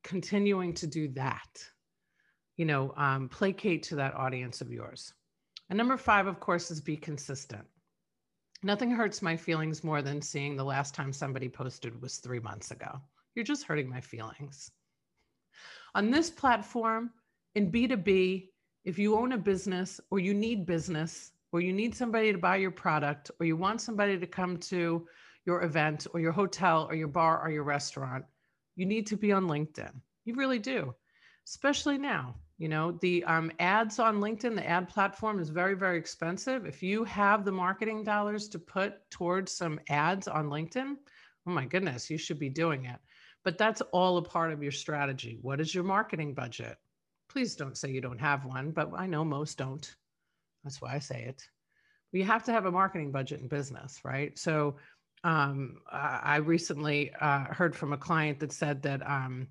[0.03, 1.71] continuing to do that
[2.58, 5.13] you know, um, placate to that audience of yours.
[5.70, 7.65] And number five, of course, is be consistent.
[8.63, 12.72] Nothing hurts my feelings more than seeing the last time somebody posted was three months
[12.72, 13.00] ago.
[13.36, 14.72] You're just hurting my feelings.
[15.93, 17.12] On this platform,
[17.56, 18.50] in B2B,
[18.84, 22.56] if you own a business or you need business or you need somebody to buy
[22.56, 25.08] your product or you want somebody to come to
[25.46, 28.26] your event or your hotel or your bar or your restaurant,
[28.76, 29.91] you need to be on LinkedIn.
[30.26, 30.93] You really do,
[31.46, 32.36] especially now.
[32.58, 36.65] You know, the um, ads on LinkedIn, the ad platform is very, very expensive.
[36.65, 40.96] If you have the marketing dollars to put towards some ads on LinkedIn,
[41.48, 43.00] oh my goodness, you should be doing it.
[43.43, 45.38] But that's all a part of your strategy.
[45.41, 46.78] What is your marketing budget?
[47.30, 49.96] Please don't say you don't have one, but I know most don't.
[50.63, 51.43] That's why I say it.
[52.12, 54.38] You have to have a marketing budget in business, right?
[54.38, 54.78] So
[55.24, 59.48] um, I recently uh, heard from a client that said that um,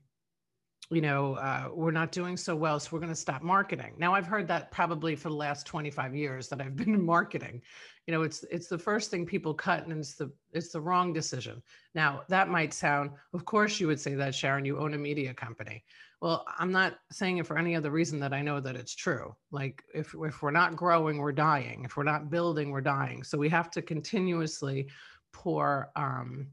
[0.90, 3.94] you know, uh, we're not doing so well, so we're going to stop marketing.
[3.99, 7.62] Now, I've heard that probably for the last 25 years that I've been in marketing.
[8.07, 11.12] You know, it's it's the first thing people cut, and it's the it's the wrong
[11.12, 11.61] decision.
[11.94, 14.64] Now, that might sound, of course, you would say that, Sharon.
[14.64, 15.85] You own a media company.
[16.22, 19.35] Well, I'm not saying it for any other reason that I know that it's true.
[19.51, 21.85] Like, if if we're not growing, we're dying.
[21.85, 23.25] If we're not building, we're dying.
[23.25, 24.87] So we have to continuously
[25.33, 26.46] pour um,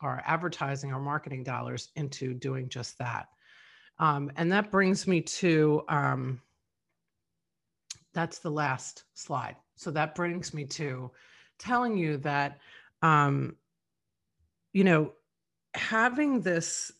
[0.00, 3.28] our advertising, our marketing dollars into doing just that.
[3.98, 6.40] Um, and that brings me to um,
[8.12, 9.56] that's the last slide.
[9.76, 11.10] So that brings me to
[11.58, 12.58] telling you that,
[13.02, 13.56] um,
[14.72, 15.12] you know,
[15.74, 16.92] having this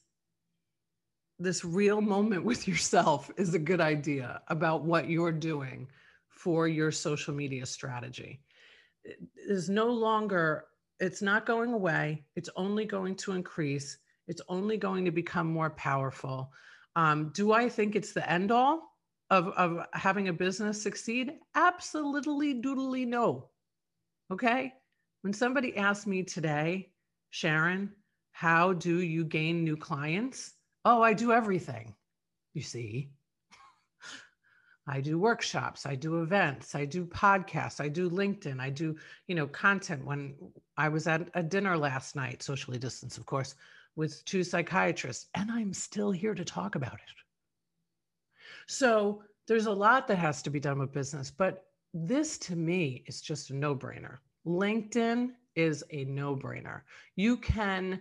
[1.38, 5.88] this real moment with yourself is a good idea about what you're doing
[6.28, 8.40] for your social media strategy.
[9.04, 10.66] It is no longer,
[11.00, 12.24] it's not going away.
[12.36, 13.98] It's only going to increase.
[14.28, 16.52] It's only going to become more powerful.
[16.96, 18.94] Um, do I think it's the end all?
[19.30, 21.32] of, of having a business succeed?
[21.54, 23.48] Absolutely doodly no.
[24.30, 24.72] Okay.
[25.22, 26.90] When somebody asked me today,
[27.30, 27.90] Sharon,
[28.32, 30.52] how do you gain new clients?
[30.84, 31.94] Oh, I do everything.
[32.52, 33.10] You see,
[34.86, 39.34] I do workshops, I do events, I do podcasts, I do LinkedIn, I do, you
[39.34, 40.04] know, content.
[40.04, 40.34] When
[40.76, 43.54] I was at a dinner last night, socially distanced, of course,
[43.96, 47.00] with two psychiatrists, and I'm still here to talk about it.
[48.66, 53.04] So there's a lot that has to be done with business, but this to me
[53.06, 54.18] is just a no brainer.
[54.46, 56.82] LinkedIn is a no brainer.
[57.16, 58.00] You can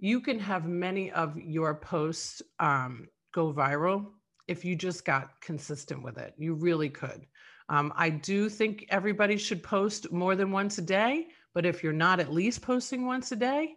[0.00, 4.06] you can have many of your posts um, go viral
[4.46, 6.34] if you just got consistent with it.
[6.38, 7.26] You really could.
[7.68, 11.92] Um, I do think everybody should post more than once a day, but if you're
[11.92, 13.74] not at least posting once a day,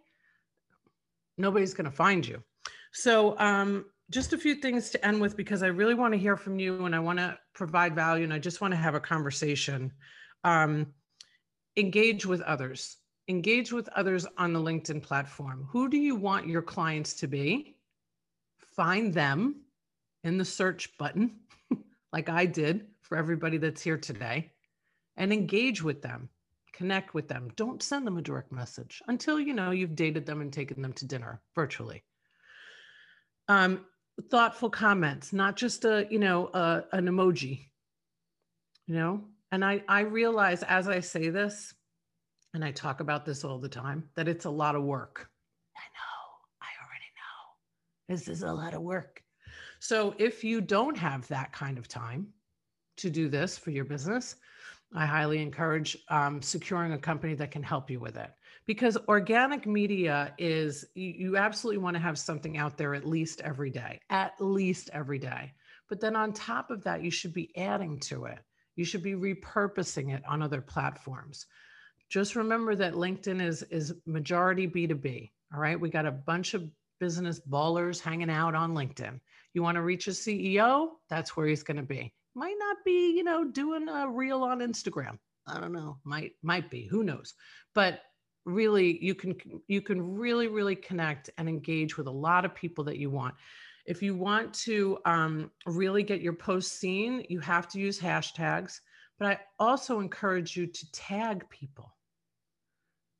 [1.38, 2.42] nobody's going to find you.
[2.92, 6.36] So, um, just a few things to end with because I really want to hear
[6.36, 9.00] from you and I want to provide value and I just want to have a
[9.00, 9.90] conversation.
[10.44, 10.88] Um,
[11.76, 12.98] engage with others.
[13.28, 15.66] Engage with others on the LinkedIn platform.
[15.70, 17.76] Who do you want your clients to be?
[18.76, 19.62] Find them
[20.24, 21.36] in the search button,
[22.12, 24.50] like I did for everybody that's here today,
[25.16, 26.28] and engage with them
[26.72, 27.50] connect with them.
[27.56, 30.92] Don't send them a direct message until you know you've dated them and taken them
[30.94, 32.02] to dinner virtually.
[33.48, 33.84] Um,
[34.30, 37.66] thoughtful comments, not just a you know a, an emoji.
[38.86, 41.74] You know, and I I realize as I say this,
[42.54, 45.28] and I talk about this all the time, that it's a lot of work.
[45.76, 48.14] I know, I already know.
[48.14, 49.22] This is a lot of work.
[49.80, 52.28] So if you don't have that kind of time
[52.98, 54.36] to do this for your business,
[54.94, 58.30] I highly encourage um, securing a company that can help you with it
[58.66, 63.40] because organic media is you, you absolutely want to have something out there at least
[63.40, 65.52] every day, at least every day.
[65.88, 68.38] But then on top of that, you should be adding to it.
[68.76, 71.46] You should be repurposing it on other platforms.
[72.08, 75.30] Just remember that LinkedIn is is majority B2B.
[75.54, 75.80] All right.
[75.80, 76.68] We got a bunch of
[77.00, 79.20] business ballers hanging out on LinkedIn.
[79.54, 80.90] You want to reach a CEO?
[81.10, 84.60] That's where he's going to be might not be, you know, doing a reel on
[84.60, 85.18] Instagram.
[85.46, 85.98] I don't know.
[86.04, 86.86] Might might be.
[86.86, 87.34] Who knows?
[87.74, 88.00] But
[88.44, 89.36] really you can
[89.68, 93.34] you can really really connect and engage with a lot of people that you want
[93.86, 98.80] if you want to um, really get your post seen you have to use hashtags
[99.18, 101.94] but i also encourage you to tag people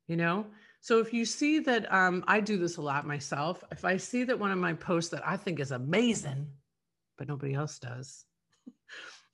[0.07, 0.45] you know
[0.81, 4.25] so if you see that um, i do this a lot myself if i see
[4.25, 6.45] that one of my posts that i think is amazing
[7.17, 8.25] but nobody else does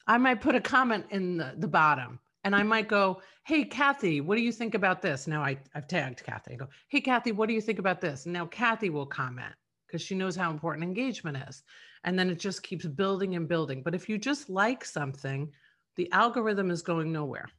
[0.08, 4.22] I might put a comment in the, the bottom and I might go, Hey, Kathy,
[4.22, 5.28] what do you think about this?
[5.28, 6.54] Now I, I've tagged Kathy.
[6.54, 8.26] I go, Hey, Kathy, what do you think about this?
[8.26, 9.54] And now Kathy will comment
[9.88, 11.64] because she knows how important engagement is.
[12.04, 13.82] And then it just keeps building and building.
[13.84, 15.52] But if you just like something,
[15.96, 17.50] the algorithm is going nowhere.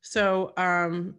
[0.00, 1.14] So, um,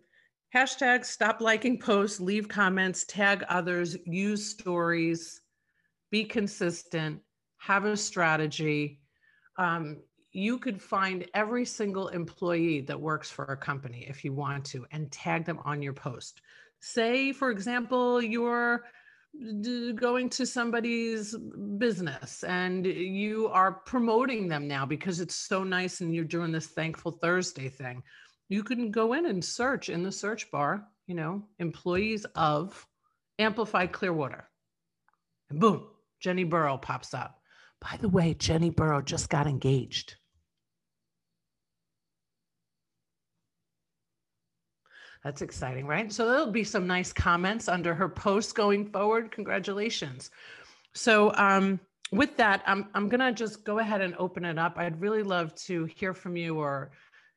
[0.54, 5.42] hashtag stop liking posts, leave comments, tag others, use stories,
[6.12, 7.22] be consistent,
[7.58, 9.00] have a strategy.
[9.58, 10.02] Um,
[10.36, 14.86] you could find every single employee that works for a company if you want to
[14.92, 16.42] and tag them on your post.
[16.82, 18.84] Say, for example, you're
[19.96, 21.38] going to somebody's
[21.78, 26.68] business and you are promoting them now because it's so nice and you're doing this
[26.68, 28.04] thankful Thursday thing.
[28.50, 32.86] You can go in and search in the search bar, you know, employees of
[33.40, 34.50] Amplify Clearwater.
[35.50, 35.88] And boom,
[36.20, 37.40] Jenny Burrow pops up.
[37.80, 40.16] By the way, Jenny Burrow just got engaged.
[45.26, 46.14] That's exciting, right?
[46.14, 49.32] So there'll be some nice comments under her post going forward.
[49.32, 50.30] Congratulations.
[50.94, 51.80] So um,
[52.12, 54.76] with that, I'm, I'm going to just go ahead and open it up.
[54.78, 56.92] I'd really love to hear from you or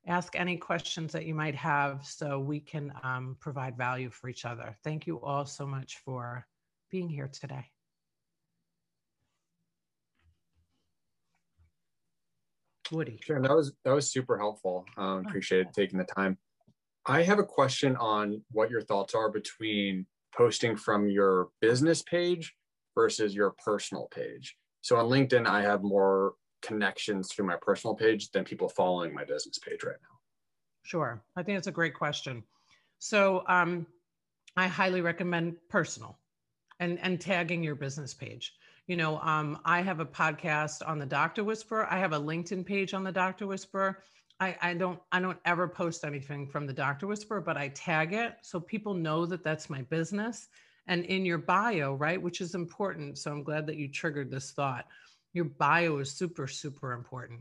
[0.06, 4.44] ask any questions that you might have so we can um, provide value for each
[4.44, 4.76] other.
[4.84, 6.46] Thank you all so much for
[6.90, 7.64] being here today.
[12.92, 13.18] Woody.
[13.22, 14.84] Sure, that was that was super helpful.
[14.96, 16.38] Um, appreciate taking the time.
[17.08, 20.04] I have a question on what your thoughts are between
[20.36, 22.54] posting from your business page
[22.94, 24.56] versus your personal page.
[24.82, 29.24] So on LinkedIn, I have more connections through my personal page than people following my
[29.24, 30.18] business page right now.
[30.82, 31.22] Sure.
[31.34, 32.42] I think it's a great question.
[32.98, 33.86] So um,
[34.58, 36.18] I highly recommend personal
[36.78, 38.52] and, and tagging your business page.
[38.86, 41.86] You know, um, I have a podcast on the Doctor Whisperer.
[41.90, 44.02] I have a LinkedIn page on the Doctor Whisperer.
[44.40, 48.12] I, I don't I don't ever post anything from the Doctor Whisperer, but I tag
[48.12, 50.48] it so people know that that's my business.
[50.86, 53.18] And in your bio, right, which is important.
[53.18, 54.86] So I'm glad that you triggered this thought.
[55.32, 57.40] Your bio is super super important.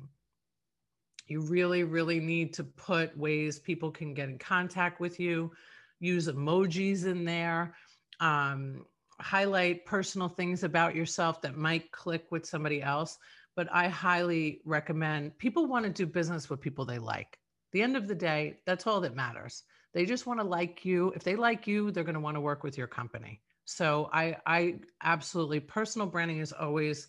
[1.28, 5.52] You really, really need to put ways people can get in contact with you,
[6.00, 7.76] use emojis in there,
[8.20, 8.86] um,
[9.20, 13.18] highlight personal things about yourself that might click with somebody else.
[13.58, 17.40] But I highly recommend people want to do business with people they like.
[17.74, 19.64] the end of the day, that's all that matters.
[19.94, 21.12] They just want to like you.
[21.16, 23.42] If they like you, they're going to want to work with your company.
[23.66, 27.08] So I, I absolutely personal branding is always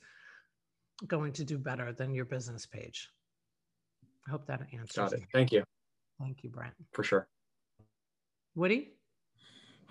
[1.06, 3.10] going to do better than your business page.
[4.26, 5.10] I hope that answers.
[5.10, 5.22] Got it.
[5.32, 5.64] Thank you.
[6.18, 6.74] Thank you, Brent.
[6.92, 7.28] For sure.
[8.54, 8.94] Woody?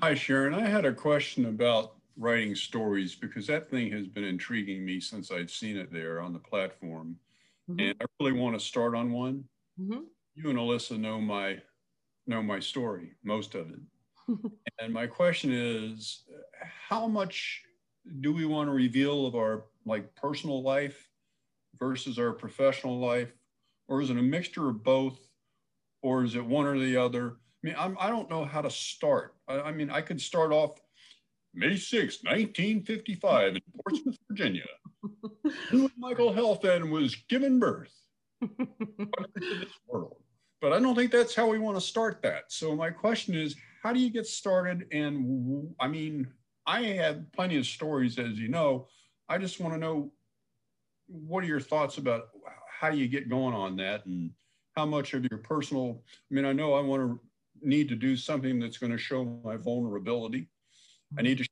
[0.01, 0.53] Hi, Sharon.
[0.53, 5.31] I had a question about writing stories because that thing has been intriguing me since
[5.31, 7.15] I'd seen it there on the platform.
[7.69, 7.79] Mm-hmm.
[7.79, 9.43] And I really want to start on one.
[9.79, 10.01] Mm-hmm.
[10.35, 11.57] You and Alyssa know my
[12.25, 13.79] know my story, most of it.
[14.81, 16.23] and my question is
[16.61, 17.63] how much
[18.21, 21.09] do we want to reveal of our like personal life
[21.79, 23.31] versus our professional life
[23.87, 25.19] or is it a mixture of both
[26.01, 28.61] or is it one or the other i mean I'm, i do not know how
[28.61, 30.79] to start I, I, mean i could start off
[31.57, 34.63] may 6 1955 in portsmouth virginia.
[35.97, 37.93] Michael helfand was given birth?
[38.41, 38.67] To
[39.35, 40.17] this world.
[40.61, 42.51] But i don't think that's how we want to start that.
[42.51, 44.87] So my question is how do you get started?
[44.91, 46.27] And i mean
[46.67, 48.87] I have plenty of stories, as you know.
[49.29, 50.11] I just want to know
[51.07, 52.25] what are your thoughts about
[52.69, 54.05] how you get going on that?
[54.05, 54.31] And
[54.75, 57.19] how much of your personal, I mean, I know I want to
[57.61, 60.49] need to do something that's going to show my vulnerability.
[61.17, 61.45] I need to,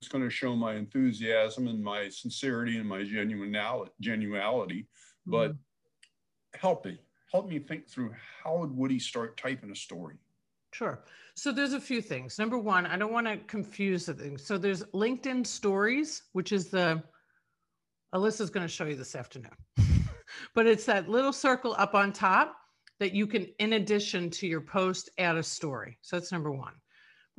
[0.00, 4.86] it's going to show my enthusiasm and my sincerity and my genuinality, genuality.
[5.26, 6.58] But mm-hmm.
[6.58, 6.98] help me,
[7.32, 10.16] help me think through how would Woody start typing a story?
[10.72, 11.02] Sure.
[11.34, 12.38] So there's a few things.
[12.38, 14.44] Number one, I don't want to confuse the things.
[14.44, 17.02] So there's LinkedIn stories, which is the,
[18.14, 19.56] Alyssa's going to show you this afternoon,
[20.54, 22.56] but it's that little circle up on top
[23.00, 25.98] that you can, in addition to your post, add a story.
[26.02, 26.74] So that's number one.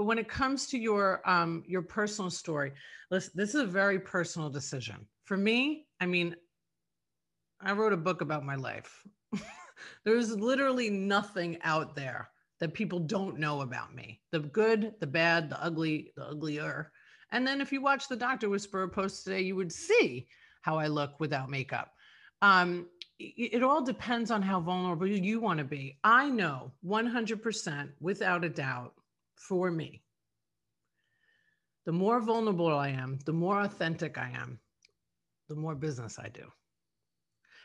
[0.01, 2.71] But when it comes to your um, your personal story,
[3.11, 5.05] listen, this is a very personal decision.
[5.25, 6.35] For me, I mean,
[7.61, 9.03] I wrote a book about my life.
[10.03, 15.51] There's literally nothing out there that people don't know about me the good, the bad,
[15.51, 16.91] the ugly, the uglier.
[17.31, 20.25] And then if you watch the Doctor Whisperer post today, you would see
[20.63, 21.93] how I look without makeup.
[22.41, 22.87] Um,
[23.19, 25.99] it all depends on how vulnerable you want to be.
[26.03, 28.95] I know 100% without a doubt
[29.41, 30.01] for me,
[31.85, 34.59] the more vulnerable I am, the more authentic I am,
[35.49, 36.51] the more business I do.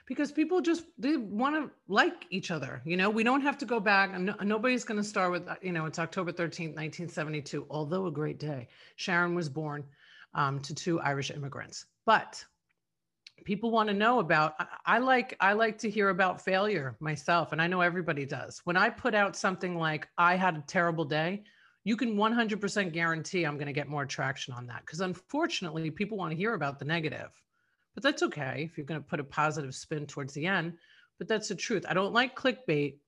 [0.07, 3.11] Because people just they want to like each other you know?
[3.11, 4.11] We don't have to go back.
[4.15, 8.11] And no, nobody's going to start with you know it's october 13th 1972 although a
[8.11, 8.69] great day.
[8.95, 9.85] Sharon was born
[10.35, 11.87] um, to two irish immigrants.
[12.05, 12.43] But
[13.45, 14.55] people want to know about
[14.87, 18.61] I like i like to hear about failure myself and i know everybody does.
[18.65, 21.43] When i put out something like i had a terrible day
[21.87, 26.19] you can 100% guarantee i'm going to get more traction on that because unfortunately people
[26.19, 27.31] want to hear about the negative
[27.97, 30.75] but that's okay if you're going to put a positive spin towards the end.
[31.19, 31.87] But that's the truth.
[31.89, 32.99] I don't like clickbait.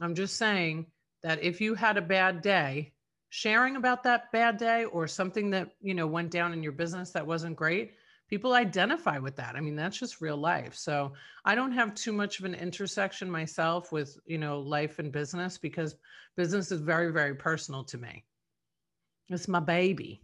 [0.00, 0.86] I'm just saying
[1.22, 2.94] that if you had a bad day,
[3.28, 7.10] sharing about that bad day or something that you know went down in your business
[7.10, 7.92] that wasn't great,
[8.30, 9.56] people identify with that.
[9.56, 10.74] I mean, that's just real life.
[10.74, 11.12] So
[11.44, 15.58] I don't have too much of an intersection myself with you know life and business
[15.58, 15.96] because
[16.36, 18.24] business is very very personal to me.
[19.28, 20.22] It's my baby.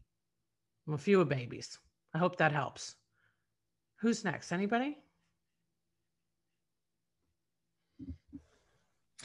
[0.86, 1.78] I'm a few of babies.
[2.14, 2.94] I hope that helps.
[4.00, 4.52] Who's next?
[4.52, 4.98] Anybody?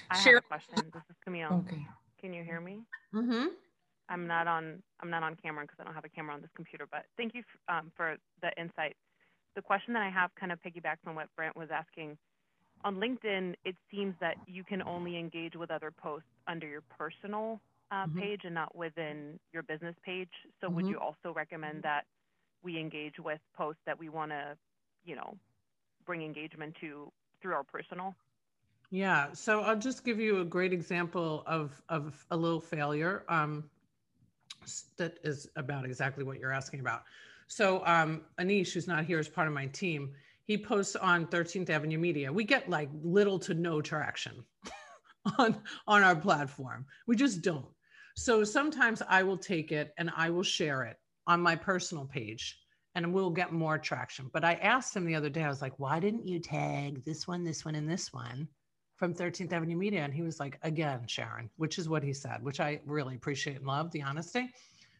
[0.09, 0.75] I have a question.
[0.93, 1.63] This is Camille.
[1.67, 1.85] Okay.
[2.19, 2.81] Can you hear me?
[3.13, 3.47] Mm-hmm.
[4.09, 4.81] I'm not on.
[5.01, 6.87] I'm not on camera because I don't have a camera on this computer.
[6.89, 8.95] But thank you um, for the insight.
[9.55, 12.17] The question that I have kind of piggybacks on what Brent was asking.
[12.83, 17.61] On LinkedIn, it seems that you can only engage with other posts under your personal
[17.91, 18.19] uh, mm-hmm.
[18.19, 20.29] page and not within your business page.
[20.59, 20.75] So, mm-hmm.
[20.77, 22.05] would you also recommend that
[22.63, 24.57] we engage with posts that we want to,
[25.05, 25.35] you know,
[26.05, 28.15] bring engagement to through our personal?
[28.91, 29.27] Yeah.
[29.33, 33.63] So I'll just give you a great example of, of a little failure um,
[34.97, 37.03] that is about exactly what you're asking about.
[37.47, 41.69] So um, Anish, who's not here as part of my team, he posts on 13th
[41.69, 42.31] Avenue Media.
[42.31, 44.43] We get like little to no traction
[45.37, 46.85] on, on our platform.
[47.07, 47.67] We just don't.
[48.15, 50.97] So sometimes I will take it and I will share it
[51.27, 52.57] on my personal page
[52.95, 54.29] and we'll get more traction.
[54.33, 57.27] But I asked him the other day, I was like, why didn't you tag this
[57.27, 58.47] one, this one, and this one
[59.01, 60.03] from 13th Avenue Media?
[60.03, 63.57] And he was like, again, Sharon, which is what he said, which I really appreciate
[63.57, 64.53] and love the honesty.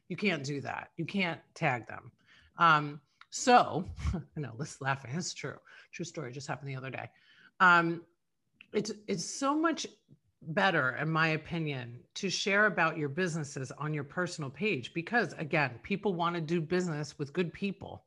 [0.08, 0.90] You can't do that.
[0.98, 2.12] You can't tag them.
[2.58, 3.00] Um,
[3.30, 3.86] so
[4.16, 5.12] I know, let's laughing.
[5.14, 5.54] It's true.
[5.92, 7.12] True story just happened the other day.
[7.60, 8.02] Um,
[8.74, 9.86] it's it's so much
[10.42, 15.70] better in my opinion to share about your businesses on your personal page because again
[15.84, 18.04] people want to do business with good people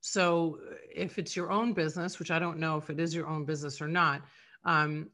[0.00, 0.60] so
[0.94, 3.80] if it's your own business which i don't know if it is your own business
[3.80, 4.22] or not
[4.64, 5.08] um,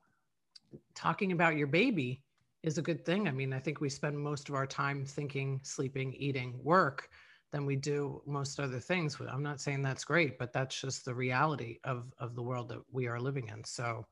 [0.95, 2.23] talking about your baby
[2.63, 5.61] is a good thing i mean i think we spend most of our time thinking
[5.63, 7.09] sleeping eating work
[7.53, 11.15] than we do most other things i'm not saying that's great but that's just the
[11.15, 14.07] reality of of the world that we are living in so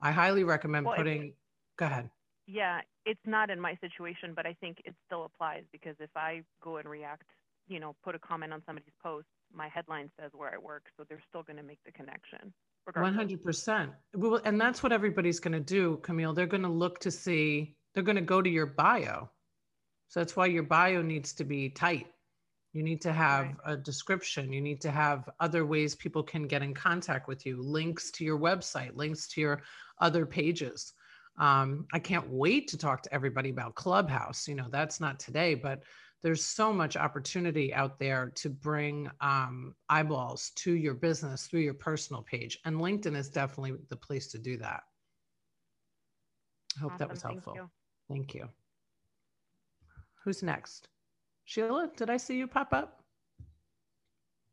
[0.00, 1.32] i highly recommend well, putting
[1.76, 2.10] Go ahead.
[2.46, 6.42] Yeah, it's not in my situation, but I think it still applies because if I
[6.62, 7.24] go and react,
[7.68, 11.04] you know, put a comment on somebody's post, my headline says where I work, so
[11.08, 12.52] they're still going to make the connection.
[12.92, 13.92] One hundred percent.
[14.44, 16.34] And that's what everybody's going to do, Camille.
[16.34, 17.76] They're going to look to see.
[17.94, 19.30] They're going to go to your bio.
[20.08, 22.06] So that's why your bio needs to be tight.
[22.72, 23.56] You need to have right.
[23.64, 24.52] a description.
[24.52, 28.24] You need to have other ways people can get in contact with you, links to
[28.24, 29.62] your website, links to your
[30.00, 30.92] other pages.
[31.38, 34.46] Um, I can't wait to talk to everybody about Clubhouse.
[34.46, 35.82] You know, that's not today, but
[36.24, 41.74] there's so much opportunity out there to bring um, eyeballs to your business through your
[41.74, 42.58] personal page.
[42.64, 44.80] And LinkedIn is definitely the place to do that.
[46.76, 46.98] I hope awesome.
[46.98, 47.52] that was helpful.
[47.52, 47.70] Thank you.
[48.08, 48.48] Thank you.
[50.24, 50.88] Who's next?
[51.44, 53.02] Sheila, did I see you pop up?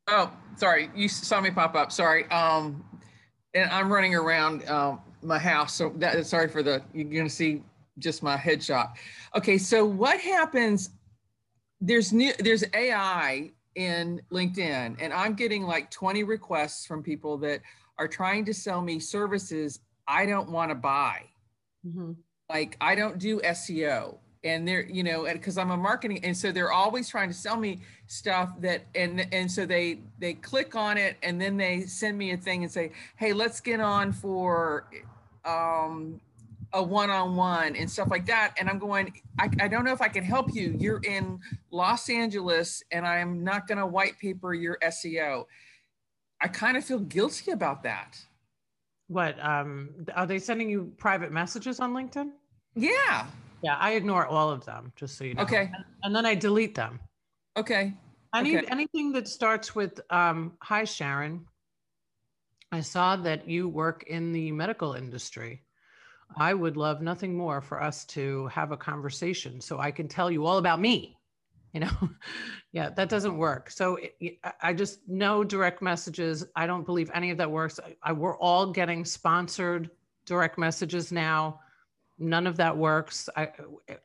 [0.09, 0.91] Oh, sorry.
[0.93, 1.93] You saw me pop up.
[1.93, 2.29] Sorry.
[2.31, 2.83] Um,
[3.53, 5.73] and I'm running around um, my house.
[5.73, 7.63] So that sorry for the you're gonna see
[7.97, 8.89] just my headshot.
[9.37, 10.89] Okay, so what happens?
[11.81, 17.61] There's new there's AI in LinkedIn, and I'm getting like 20 requests from people that
[17.97, 21.23] are trying to sell me services I don't want to buy.
[21.85, 22.13] Mm-hmm.
[22.49, 26.51] Like I don't do SEO and they're you know because i'm a marketing and so
[26.51, 30.97] they're always trying to sell me stuff that and and so they they click on
[30.97, 34.87] it and then they send me a thing and say hey let's get on for
[35.45, 36.19] um
[36.73, 40.07] a one-on-one and stuff like that and i'm going I, I don't know if i
[40.07, 41.39] can help you you're in
[41.71, 45.45] los angeles and i'm not going to white paper your seo
[46.39, 48.17] i kind of feel guilty about that
[49.07, 52.31] what um are they sending you private messages on linkedin
[52.75, 53.25] yeah
[53.61, 55.43] yeah, I ignore all of them, just so you know.
[55.43, 55.69] Okay.
[55.73, 56.99] And, and then I delete them.
[57.57, 57.93] Okay.
[58.33, 58.67] Any okay.
[58.69, 61.45] anything that starts with um, "Hi Sharon,"
[62.71, 65.63] I saw that you work in the medical industry.
[66.37, 70.31] I would love nothing more for us to have a conversation so I can tell
[70.31, 71.17] you all about me.
[71.73, 72.09] You know,
[72.71, 73.69] yeah, that doesn't work.
[73.69, 76.45] So it, I just no direct messages.
[76.55, 77.79] I don't believe any of that works.
[77.79, 79.89] I, I, we're all getting sponsored
[80.25, 81.59] direct messages now
[82.21, 83.27] none of that works.
[83.35, 83.49] I,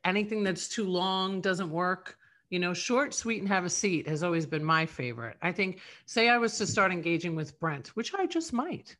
[0.05, 2.17] anything that's too long doesn't work.
[2.51, 5.37] You know, short, sweet, and have a seat has always been my favorite.
[5.43, 8.97] I think, say I was to start engaging with Brent, which I just might.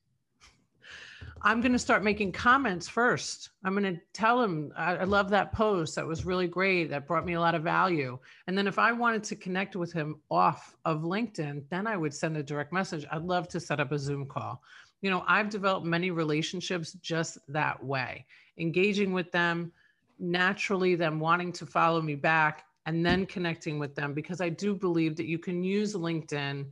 [1.43, 3.51] I'm going to start making comments first.
[3.63, 5.95] I'm going to tell him, I, I, love that post.
[5.95, 6.91] That was really great.
[6.91, 8.19] That brought me a lot of value.
[8.47, 12.15] And then if I wanted to connect with him off of LinkedIn, then I would
[12.15, 13.05] send a direct message.
[13.13, 14.63] I'd love to set up a Zoom call.
[15.03, 18.27] You know, I've developed many relationships just that way
[18.59, 19.71] engaging with them,
[20.19, 24.75] naturally them wanting to follow me back, and then connecting with them because I do
[24.75, 26.67] believe that you can use LinkedIn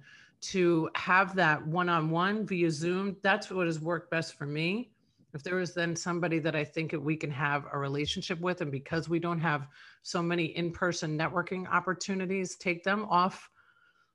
[0.51, 3.17] to have that one on one via Zoom.
[3.23, 4.91] That's what has worked best for me.
[5.33, 8.61] If there is then somebody that I think that we can have a relationship with,
[8.61, 9.67] and because we don't have
[10.03, 13.51] so many in person networking opportunities, take them off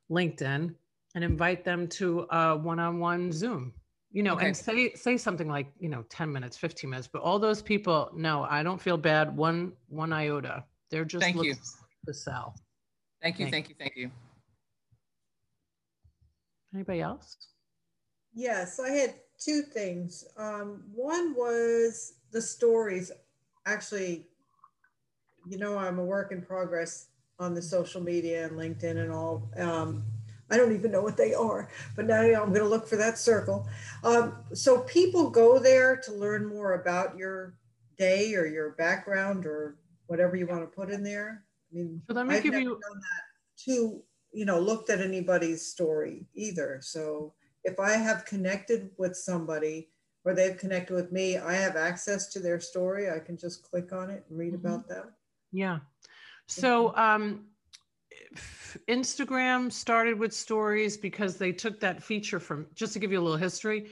[0.09, 0.73] LinkedIn
[1.15, 3.73] and invite them to a one on one Zoom
[4.11, 4.47] you know okay.
[4.47, 8.09] and say say something like you know 10 minutes 15 minutes but all those people
[8.15, 11.53] no i don't feel bad one one iota they're just thank you
[12.05, 12.55] to sell
[13.21, 14.11] thank you thank, thank you thank you
[16.73, 17.37] anybody else
[18.33, 23.11] yes i had two things um, one was the stories
[23.65, 24.27] actually
[25.47, 27.07] you know i'm a work in progress
[27.39, 30.03] on the social media and linkedin and all um,
[30.51, 33.17] I don't even know what they are, but now I'm going to look for that
[33.17, 33.67] circle.
[34.03, 37.53] Um, so people go there to learn more about your
[37.97, 41.43] day or your background or whatever you want to put in there.
[41.71, 44.01] I mean, so let me I've give you done that to
[44.31, 46.79] you know looked at anybody's story either.
[46.81, 49.89] So if I have connected with somebody
[50.25, 53.09] or they've connected with me, I have access to their story.
[53.09, 54.65] I can just click on it and read mm-hmm.
[54.65, 55.13] about them.
[55.51, 55.79] Yeah.
[56.47, 57.45] So um,
[58.87, 63.21] Instagram started with stories because they took that feature from, just to give you a
[63.21, 63.89] little history,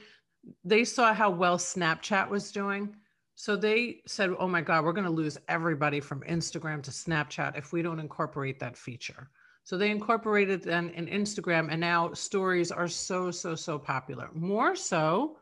[0.63, 2.95] they saw how well Snapchat was doing.
[3.35, 7.57] So they said, oh my God, we're going to lose everybody from Instagram to Snapchat
[7.57, 9.29] if we don't incorporate that feature.
[9.67, 14.29] So they incorporated then in Instagram, and now stories are so, so, so popular.
[14.33, 15.39] More so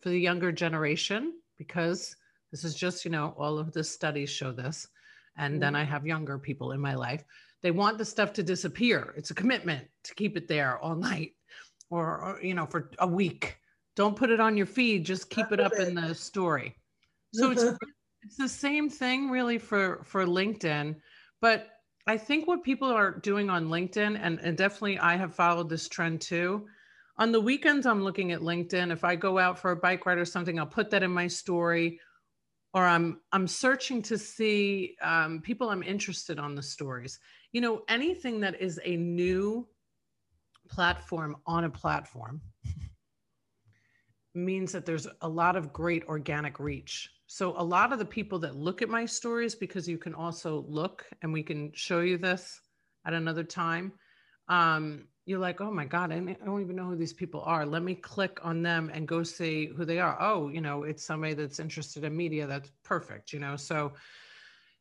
[0.00, 2.16] for the younger generation because
[2.50, 4.88] this is just, you know, all of the studies show this.
[5.36, 5.80] And then mm.
[5.80, 7.22] I have younger people in my life.
[7.60, 9.12] They want the stuff to disappear.
[9.18, 11.32] It's a commitment to keep it there all night
[11.90, 13.58] or, or you know, for a week.
[13.96, 16.74] Don't put it on your feed, just keep it up in the story.
[17.34, 17.64] So it's
[18.22, 20.96] it's the same thing really for for LinkedIn,
[21.42, 21.68] but
[22.08, 25.90] I think what people are doing on LinkedIn, and, and definitely I have followed this
[25.90, 26.66] trend too.
[27.18, 28.90] On the weekends, I'm looking at LinkedIn.
[28.90, 31.26] If I go out for a bike ride or something, I'll put that in my
[31.26, 32.00] story,
[32.72, 37.18] or I'm I'm searching to see um, people I'm interested on the stories.
[37.52, 39.68] You know, anything that is a new
[40.66, 42.40] platform on a platform
[44.34, 47.10] means that there's a lot of great organic reach.
[47.26, 50.64] So a lot of the people that look at my stories, because you can also
[50.68, 52.60] look and we can show you this
[53.04, 53.92] at another time.
[54.48, 57.66] Um, you're like, oh my God, I don't even know who these people are.
[57.66, 60.16] Let me click on them and go see who they are.
[60.18, 62.46] Oh, you know, it's somebody that's interested in media.
[62.46, 63.54] That's perfect, you know.
[63.54, 63.92] So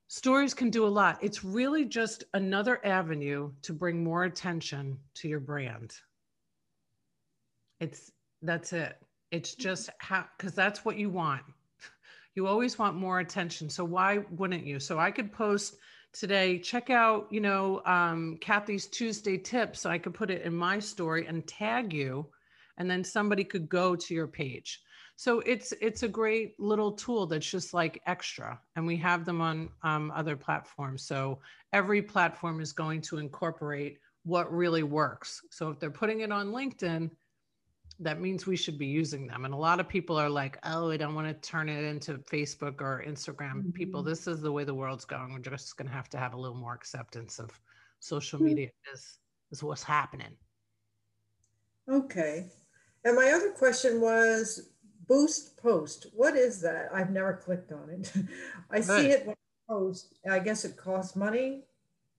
[0.08, 1.18] stories can do a lot.
[1.22, 5.94] It's really just another avenue to bring more attention to your brand.
[7.82, 8.10] It's
[8.42, 8.96] that's it.
[9.32, 11.44] It's just how because that's what you want
[12.38, 13.68] you always want more attention.
[13.68, 14.80] So why wouldn't you?
[14.80, 15.78] So I could post
[16.14, 19.82] today, check out, you know, um, Kathy's Tuesday tips.
[19.82, 22.28] So I could put it in my story and tag you,
[22.78, 24.84] and then somebody could go to your page.
[25.16, 29.42] So it's it's a great little tool that's just like extra, and we have them
[29.42, 31.02] on um, other platforms.
[31.02, 31.40] So
[31.74, 35.42] every platform is going to incorporate what really works.
[35.50, 37.10] So if they're putting it on LinkedIn,
[38.00, 39.46] that means we should be using them.
[39.46, 42.16] And a lot of people are like, oh, I don't want to turn it into
[42.20, 43.56] Facebook or Instagram.
[43.56, 43.72] Mm-hmm.
[43.72, 45.34] People, this is the way the world's going.
[45.34, 47.50] We're just going to have to have a little more acceptance of
[48.00, 48.50] social mm-hmm.
[48.50, 49.18] media is,
[49.52, 50.36] is what's happening.
[51.90, 52.46] Okay.
[53.04, 54.70] And my other question was
[55.08, 56.08] Boost Post.
[56.14, 56.90] What is that?
[56.94, 58.14] I've never clicked on it.
[58.72, 58.86] I Good.
[58.86, 60.14] see it when I post.
[60.30, 61.64] I guess it costs money.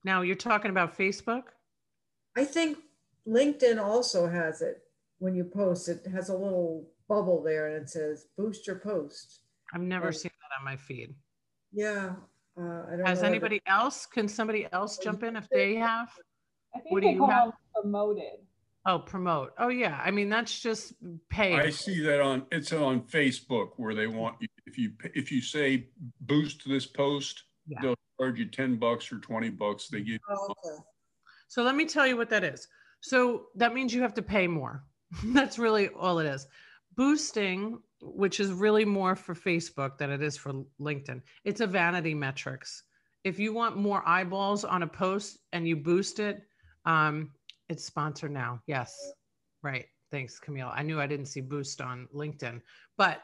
[0.03, 1.43] Now you're talking about Facebook?
[2.35, 2.79] I think
[3.27, 4.81] LinkedIn also has it
[5.19, 9.41] when you post, it has a little bubble there and it says boost your post.
[9.73, 11.13] I've never and, seen that on my feed.
[11.71, 12.13] Yeah.
[12.59, 14.05] Uh, Has anybody else?
[14.05, 16.09] Can somebody else jump in if they have?
[16.75, 17.51] I think what they do call have?
[17.73, 18.39] promoted.
[18.85, 19.53] Oh, promote.
[19.57, 20.01] Oh, yeah.
[20.03, 20.93] I mean, that's just
[21.29, 21.53] pay.
[21.55, 25.41] I see that on it's on Facebook where they want you if you if you
[25.41, 25.87] say
[26.21, 27.79] boost this post, yeah.
[27.81, 29.89] they'll charge you ten bucks or twenty bucks.
[29.89, 30.19] They give.
[30.29, 30.81] Oh, okay.
[31.47, 32.67] So let me tell you what that is.
[33.01, 34.83] So that means you have to pay more.
[35.25, 36.47] That's really all it is.
[36.95, 42.13] Boosting, which is really more for Facebook than it is for LinkedIn, it's a vanity
[42.13, 42.83] metrics.
[43.23, 46.43] If you want more eyeballs on a post and you boost it,
[46.85, 47.31] um,
[47.67, 48.61] it's sponsored now.
[48.65, 48.95] Yes.
[49.61, 49.85] Right.
[50.11, 50.71] Thanks, Camille.
[50.73, 52.61] I knew I didn't see boost on LinkedIn,
[52.97, 53.21] but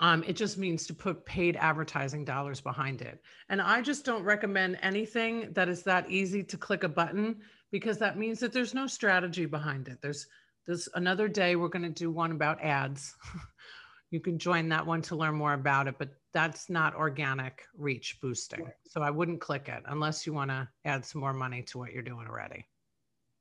[0.00, 3.20] um, it just means to put paid advertising dollars behind it.
[3.48, 7.36] And I just don't recommend anything that is that easy to click a button
[7.70, 9.98] because that means that there's no strategy behind it.
[10.00, 10.26] There's
[10.66, 13.14] this another day we're going to do one about ads.
[14.10, 18.18] you can join that one to learn more about it, but that's not organic reach
[18.20, 18.70] boosting.
[18.86, 21.92] So I wouldn't click it unless you want to add some more money to what
[21.92, 22.66] you're doing already.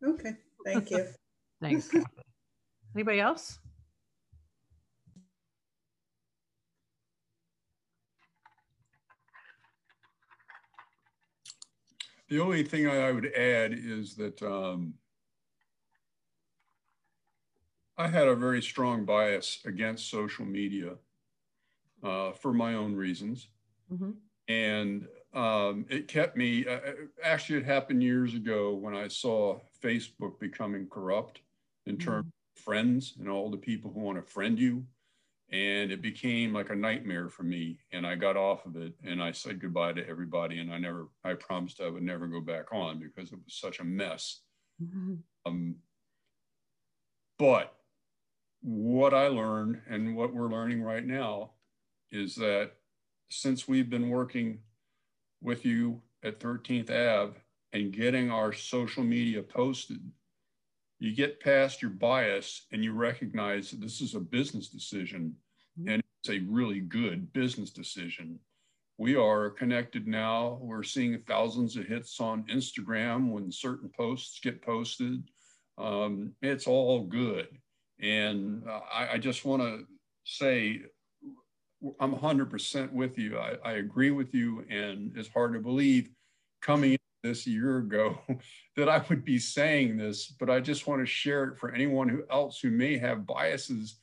[0.05, 1.05] Okay, thank you.
[1.61, 1.89] Thanks.
[2.93, 3.59] Anybody else?
[12.29, 14.95] The only thing I would add is that um,
[17.97, 20.95] I had a very strong bias against social media
[22.03, 23.47] uh, for my own reasons.
[23.91, 24.11] Mm-hmm.
[24.49, 26.91] And um, it kept me, uh, uh
[27.23, 31.41] actually, it happened years ago when I saw Facebook becoming corrupt
[31.85, 32.09] in mm-hmm.
[32.09, 34.85] terms of friends and all the people who want to friend you
[35.51, 39.23] and it became like a nightmare for me and i got off of it and
[39.23, 42.73] i said goodbye to everybody and i never i promised i would never go back
[42.73, 44.41] on because it was such a mess
[44.81, 45.15] mm-hmm.
[45.45, 45.75] um,
[47.39, 47.73] but
[48.61, 51.51] what i learned and what we're learning right now
[52.11, 52.71] is that
[53.29, 54.59] since we've been working
[55.41, 57.37] with you at 13th ave
[57.71, 59.99] and getting our social media posted
[60.99, 65.35] you get past your bias and you recognize that this is a business decision
[65.79, 65.89] mm-hmm.
[65.89, 68.39] and it's a really good business decision.
[68.97, 70.57] We are connected now.
[70.59, 75.23] We're seeing thousands of hits on Instagram when certain posts get posted.
[75.77, 77.47] Um, it's all good.
[78.01, 79.85] And uh, I, I, just want to
[80.23, 80.81] say,
[81.99, 83.37] I'm 100% with you.
[83.37, 84.65] I, I agree with you.
[84.69, 86.09] And it's hard to believe
[86.61, 88.17] coming this a year ago
[88.75, 92.09] that I would be saying this, but I just want to share it for anyone
[92.09, 93.97] who else who may have biases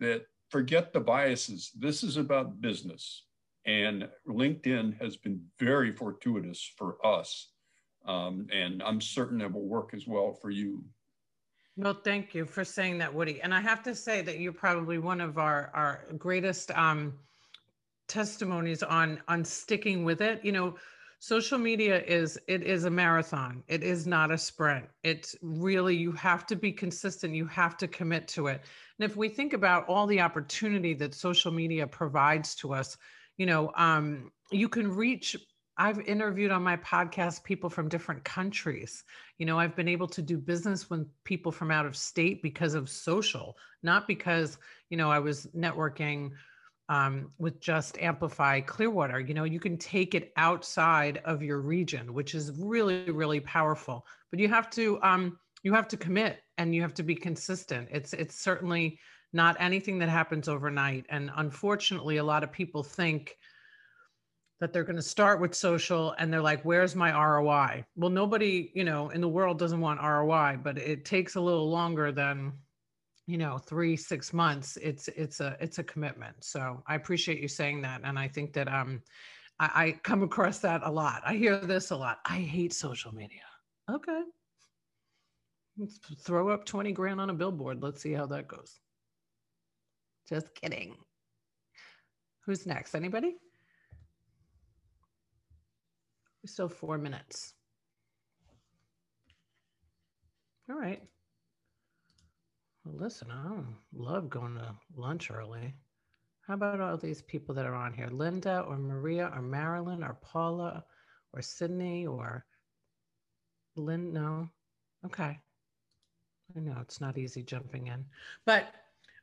[0.00, 1.70] that forget the biases.
[1.78, 3.24] This is about business.
[3.64, 7.48] And LinkedIn has been very fortuitous for us.
[8.06, 10.84] Um, and I'm certain it will work as well for you.
[11.76, 13.42] Well, thank you for saying that, Woody.
[13.42, 17.14] And I have to say that you're probably one of our, our greatest um,
[18.08, 20.44] testimonies on on sticking with it.
[20.44, 20.76] You know,
[21.18, 23.62] social media is it is a marathon.
[23.68, 24.86] It is not a sprint.
[25.02, 27.34] It's really you have to be consistent.
[27.34, 28.62] You have to commit to it.
[28.98, 32.96] And if we think about all the opportunity that social media provides to us,
[33.36, 35.36] you know, um, you can reach
[35.78, 39.04] I've interviewed on my podcast people from different countries.
[39.36, 42.72] You know, I've been able to do business with people from out of state because
[42.74, 44.56] of social, not because,
[44.88, 46.30] you know, I was networking
[46.88, 49.20] um, with just Amplify Clearwater.
[49.20, 54.06] You know, you can take it outside of your region, which is really, really powerful.
[54.30, 57.88] But you have to um, you have to commit and you have to be consistent.
[57.90, 58.98] It's it's certainly
[59.32, 61.06] not anything that happens overnight.
[61.10, 63.36] And unfortunately, a lot of people think
[64.60, 68.70] that they're going to start with social and they're like where's my roi well nobody
[68.74, 72.54] you know in the world doesn't want roi but it takes a little longer than
[73.26, 76.36] you know three six months it's it's a it's a commitment.
[76.44, 79.02] So i appreciate you saying that and i think that um
[79.58, 81.22] I, I come across that a lot.
[81.24, 82.18] I hear this a lot.
[82.26, 83.40] I hate social media.
[83.90, 84.20] Okay.
[85.78, 87.82] Let's throw up 20 grand on a billboard.
[87.82, 88.78] Let's see how that goes.
[90.28, 90.96] Just kidding.
[92.44, 92.94] Who's next?
[92.94, 93.36] Anybody?
[96.42, 97.54] We still four minutes.
[100.68, 101.02] All right
[102.86, 103.50] well, listen, I
[103.92, 105.74] love going to lunch early.
[106.46, 108.08] How about all these people that are on here?
[108.08, 110.84] Linda or Maria or Marilyn or Paula
[111.32, 112.44] or Sydney or
[113.74, 114.12] Lynn?
[114.12, 114.48] No.
[115.04, 115.38] Okay.
[116.56, 118.04] I know it's not easy jumping in,
[118.44, 118.72] but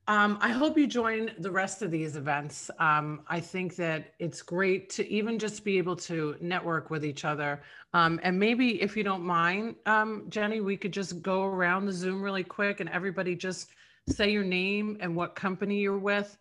[0.07, 2.69] um, I hope you join the rest of these events.
[2.77, 7.23] Um, I think that it's great to even just be able to network with each
[7.23, 7.61] other.
[7.93, 11.93] Um, and maybe if you don't mind, um, Jenny, we could just go around the
[11.93, 13.69] Zoom really quick and everybody just
[14.09, 16.37] say your name and what company you're with.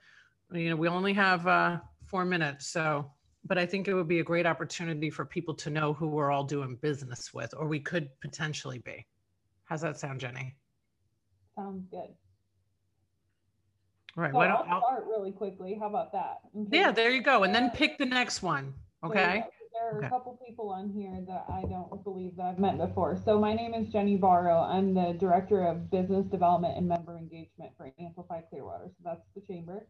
[0.53, 2.67] You know, we only have uh, four minutes.
[2.67, 3.13] So,
[3.45, 6.33] but I think it would be a great opportunity for people to know who we're
[6.33, 9.07] all doing business with, or we could potentially be.
[9.67, 10.57] How's that sound, Jenny?
[11.57, 12.09] Sounds good.
[14.17, 14.31] Right.
[14.33, 15.77] So why I'll don't, I'll, start really quickly.
[15.79, 16.41] How about that?
[16.57, 16.79] Okay.
[16.79, 17.45] yeah, there you go.
[17.45, 18.75] And then pick the next one.
[19.05, 19.45] Okay.
[19.73, 20.07] There are Okay.
[20.07, 23.17] a couple people on here that I don't believe that I've met before.
[23.25, 24.61] So my name is Jenny Barrow.
[24.61, 28.89] I'm the Director of Business Development and Member Engagement for Amplify Clearwater.
[28.89, 29.89] So that's the chamber.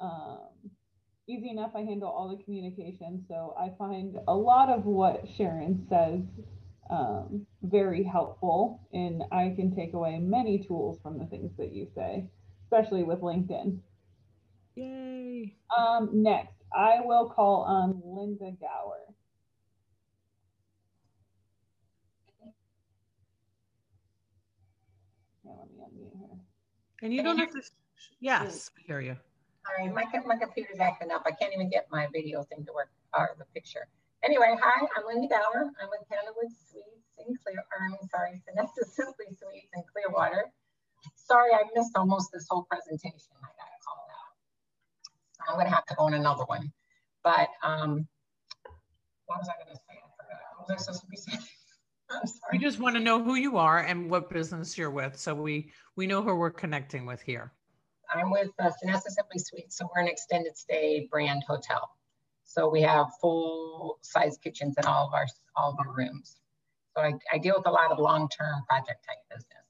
[0.00, 0.48] Um,
[1.26, 1.72] easy enough.
[1.74, 3.24] I handle all the communication.
[3.26, 6.20] So I find a lot of what Sharon says
[6.90, 11.86] um, very helpful, and I can take away many tools from the things that you
[11.94, 12.26] say,
[12.70, 13.78] especially with LinkedIn.
[14.76, 15.54] Yay.
[15.76, 19.00] Um, next, I will call on Linda Gower.
[25.42, 26.36] Here, let me unmute her.
[27.02, 27.62] And you don't have to,
[28.20, 29.16] yes, I hear you.
[29.66, 31.22] Sorry, my, my computer's acting up.
[31.26, 33.88] I can't even get my video thing to work, or the picture.
[34.22, 35.72] Anyway, hi, I'm Linda Gower.
[35.82, 40.52] I'm with Candlewood Suites in Clear, or I'm sorry, Sonesta Simply Suites in Clearwater.
[41.30, 43.30] Sorry, I missed almost this whole presentation.
[43.40, 45.48] I got called out.
[45.48, 46.72] I'm gonna have to go on another one.
[47.22, 48.08] But um,
[49.26, 49.94] what was I gonna say?
[49.94, 50.40] I forgot.
[50.58, 51.38] What was I supposed to be saying?
[52.50, 55.16] We just want to know who you are and what business you're with.
[55.16, 57.52] So we, we know who we're connecting with here.
[58.12, 61.88] I'm with uh, Sonesta Simply Suites, so we're an extended stay brand hotel.
[62.42, 66.40] So we have full size kitchens in all of our all of our rooms.
[66.96, 69.60] So I, I deal with a lot of long term project type business.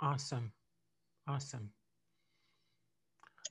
[0.00, 0.52] Awesome.
[1.28, 1.70] Awesome.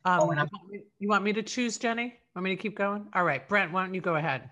[0.04, 2.20] Oh, Um, and you want me- you want me to choose, Jenny?
[2.34, 3.08] Want me to keep going?
[3.14, 4.50] All right, Brent, why don't you go ahead?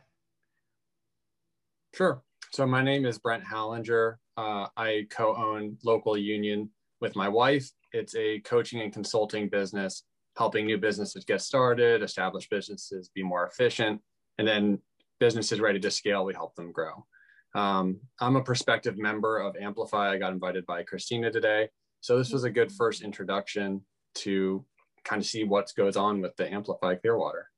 [1.95, 2.23] Sure.
[2.51, 4.19] So my name is Brent Hallinger.
[4.37, 6.71] Uh, I co-own Local Union
[7.01, 7.71] with my wife.
[7.93, 10.03] It's a coaching and consulting business,
[10.37, 14.03] helping new businesses get started, establish businesses be more efficient,
[14.37, 14.81] and then
[15.19, 17.07] businesses ready to scale, we help them grow.
[17.55, 20.11] Um, I'm a prospective member of Amplify.
[20.11, 21.69] I got invited by Christina today.
[22.05, 23.81] So this was a good first introduction
[24.17, 24.63] to
[25.03, 27.49] kind of see what goes on with the Amplify Clearwater.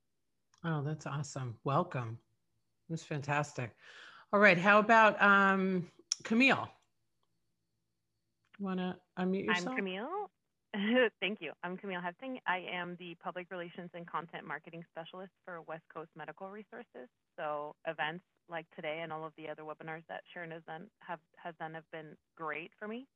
[0.64, 1.58] Oh, that's awesome.
[1.64, 2.18] Welcome.
[2.88, 3.76] That's fantastic.
[4.32, 5.90] All right, how about um,
[6.24, 6.66] Camille?
[8.58, 9.68] Want to unmute yourself?
[9.68, 10.30] I'm Camille.
[11.20, 11.52] Thank you.
[11.62, 12.38] I'm Camille Hefting.
[12.46, 17.10] I am the Public Relations and Content Marketing Specialist for West Coast Medical Resources.
[17.38, 21.20] So events like today and all of the other webinars that Sharon has done have,
[21.36, 23.06] has done have been great for me.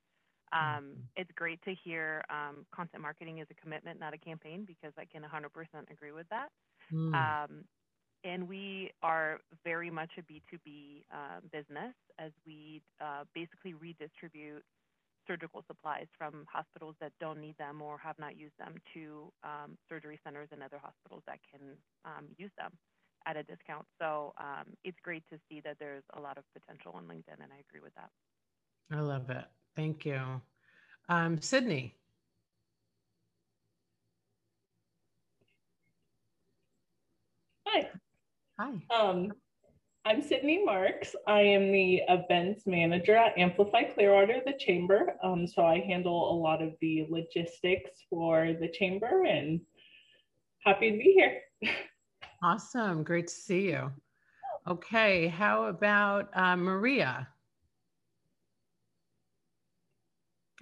[0.53, 4.93] Um, it's great to hear um, content marketing is a commitment, not a campaign, because
[4.99, 6.51] I can 100% agree with that.
[6.93, 7.15] Mm.
[7.47, 7.65] Um,
[8.25, 14.65] and we are very much a B2B uh, business as we uh, basically redistribute
[15.27, 19.79] surgical supplies from hospitals that don't need them or have not used them to um,
[19.89, 22.73] surgery centers and other hospitals that can um, use them
[23.27, 23.87] at a discount.
[24.01, 27.53] So um, it's great to see that there's a lot of potential on LinkedIn, and
[27.53, 28.11] I agree with that.
[28.91, 29.47] I love it.
[29.75, 30.21] Thank you.
[31.09, 31.97] Um, Sydney.
[37.67, 37.89] Hi.
[38.59, 38.73] Hi.
[38.95, 39.33] Um,
[40.05, 41.15] I'm Sydney Marks.
[41.27, 45.15] I am the events manager at Amplify Clearwater, the chamber.
[45.23, 49.61] Um, so I handle a lot of the logistics for the chamber and
[50.65, 51.41] happy to be here.
[52.43, 53.05] Awesome.
[53.05, 53.93] Great to see you.
[54.67, 55.29] Okay.
[55.29, 57.29] How about uh, Maria?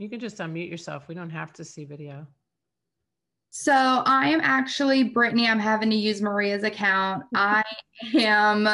[0.01, 1.09] You can just unmute yourself.
[1.09, 2.27] We don't have to see video.
[3.51, 5.47] So I am actually Brittany.
[5.47, 7.25] I'm having to use Maria's account.
[7.35, 7.63] I
[8.15, 8.67] am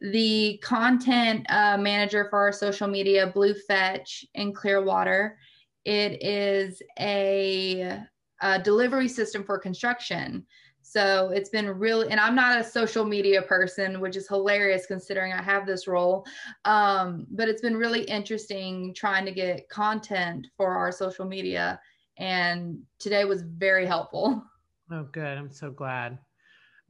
[0.00, 5.36] the content uh, manager for our social media, Blue Fetch in Clearwater.
[5.84, 7.98] It is a,
[8.40, 10.46] a, delivery system for construction.
[10.92, 15.32] So it's been really, and I'm not a social media person, which is hilarious considering
[15.32, 16.26] I have this role.
[16.66, 21.80] Um, but it's been really interesting trying to get content for our social media.
[22.18, 24.44] And today was very helpful.
[24.90, 25.38] Oh, good.
[25.38, 26.18] I'm so glad.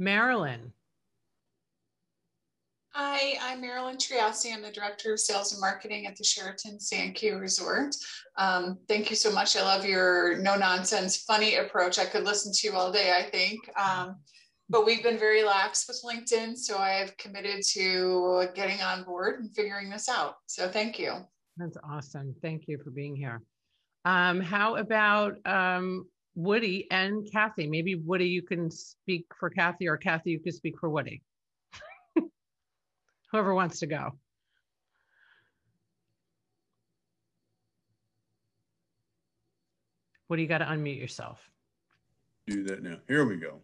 [0.00, 0.72] Marilyn,
[2.94, 4.52] Hi, I'm Marilyn Triassi.
[4.52, 7.96] I'm the Director of Sales and Marketing at the Sheraton Sand Key Resort.
[8.36, 9.56] Um, thank you so much.
[9.56, 11.98] I love your no nonsense, funny approach.
[11.98, 13.60] I could listen to you all day, I think.
[13.78, 14.16] Um,
[14.68, 19.40] but we've been very lax with LinkedIn, so I have committed to getting on board
[19.40, 20.34] and figuring this out.
[20.44, 21.14] So thank you.
[21.56, 22.34] That's awesome.
[22.42, 23.40] Thank you for being here.
[24.04, 27.66] Um, how about um, Woody and Kathy?
[27.66, 31.22] Maybe Woody, you can speak for Kathy, or Kathy, you can speak for Woody
[33.32, 34.12] whoever wants to go.
[40.28, 41.50] What do you got to unmute yourself?
[42.46, 42.98] Do that now.
[43.08, 43.60] Here we go.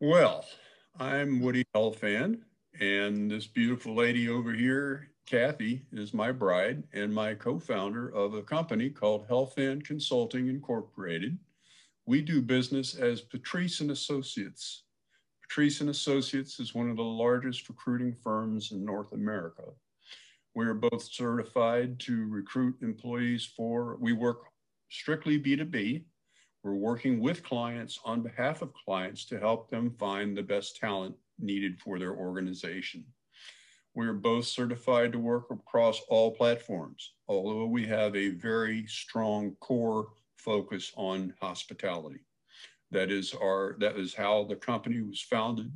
[0.00, 0.44] Well,
[0.98, 2.40] I'm Woody Helfand,
[2.80, 8.42] and this beautiful lady over here, Kathy, is my bride and my co-founder of a
[8.42, 11.38] company called Helfand Consulting Incorporated.
[12.06, 14.84] We do business as Patrice and Associates.
[15.56, 19.64] And Associates is one of the largest recruiting firms in North America.
[20.54, 24.42] We are both certified to recruit employees for, we work
[24.90, 26.04] strictly B2B.
[26.62, 31.16] We're working with clients on behalf of clients to help them find the best talent
[31.40, 33.04] needed for their organization.
[33.94, 39.56] We are both certified to work across all platforms, although we have a very strong
[39.60, 42.20] core focus on hospitality.
[42.90, 45.72] That is our that is how the company was founded.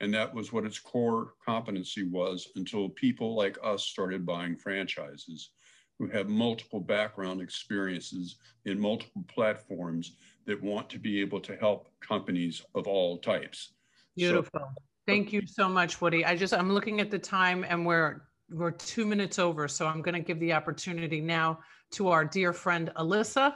[0.00, 5.50] And that was what its core competency was until people like us started buying franchises
[5.98, 11.88] who have multiple background experiences in multiple platforms that want to be able to help
[12.00, 13.74] companies of all types.
[14.16, 14.50] Beautiful.
[14.60, 16.24] So, Thank you so much, Woody.
[16.24, 20.02] I just I'm looking at the time and we're we're two minutes over, so I'm
[20.02, 21.60] going to give the opportunity now
[21.92, 23.54] to our dear friend Alyssa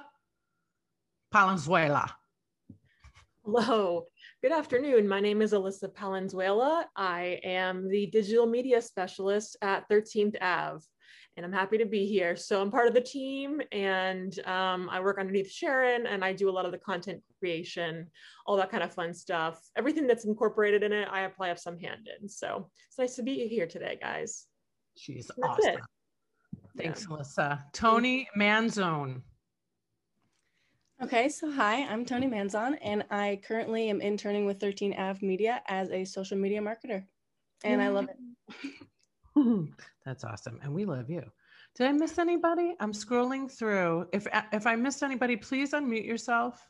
[1.32, 2.14] Palenzuela.
[3.46, 4.06] Hello,
[4.42, 5.06] good afternoon.
[5.06, 6.82] My name is Alyssa Palenzuela.
[6.96, 10.84] I am the digital media specialist at 13th Ave,
[11.36, 12.34] and I'm happy to be here.
[12.34, 16.50] So I'm part of the team, and um, I work underneath Sharon, and I do
[16.50, 18.10] a lot of the content creation,
[18.46, 19.60] all that kind of fun stuff.
[19.76, 22.28] Everything that's incorporated in it, I apply have some hand in.
[22.28, 24.46] So it's nice to be here today, guys.
[24.96, 25.74] She's awesome.
[25.74, 25.80] It.
[26.76, 27.16] Thanks, yeah.
[27.16, 27.62] Alyssa.
[27.72, 29.22] Tony Manzone.
[31.02, 35.60] Okay, so hi, I'm Tony Manzon, and I currently am interning with 13 Av Media
[35.66, 37.04] as a social media marketer,
[37.64, 39.68] and I love it.
[40.06, 41.22] That's awesome, and we love you.
[41.74, 42.74] Did I miss anybody?
[42.80, 44.08] I'm scrolling through.
[44.14, 46.66] If uh, if I missed anybody, please unmute yourself.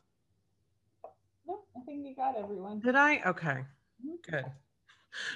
[1.47, 2.81] No, I think you got everyone.
[2.81, 3.23] Did I?
[3.27, 3.65] Okay,
[4.05, 4.29] mm-hmm.
[4.29, 4.45] good.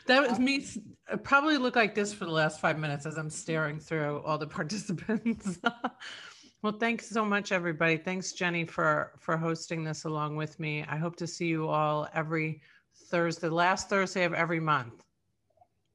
[0.06, 0.66] That was me.
[1.12, 4.36] It probably looked like this for the last five minutes as I'm staring through all
[4.36, 5.60] the participants.
[6.62, 7.96] Well, thanks so much, everybody.
[7.96, 10.84] Thanks, Jenny, for for hosting this along with me.
[10.86, 12.60] I hope to see you all every
[13.06, 15.02] Thursday, last Thursday of every month.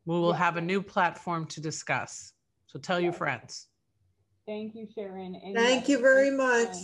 [0.06, 0.38] We will yeah.
[0.38, 2.34] have a new platform to discuss.
[2.66, 3.68] So tell your friends.
[4.48, 5.36] Thank you, Sharon.
[5.36, 6.76] And Thank you very much.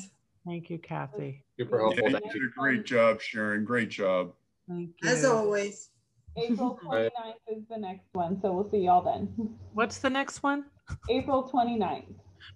[0.46, 1.44] Thank you, Kathy.
[1.60, 2.04] Super helpful.
[2.10, 3.64] Yeah, you did a great job, Sharon.
[3.66, 4.34] Great job.
[4.68, 5.10] Thank you.
[5.10, 5.90] As always.
[6.38, 7.10] April 29th
[7.48, 8.40] is the next one.
[8.42, 9.56] So we'll see y'all then.
[9.74, 10.66] What's the next one?
[11.10, 12.06] April 29th.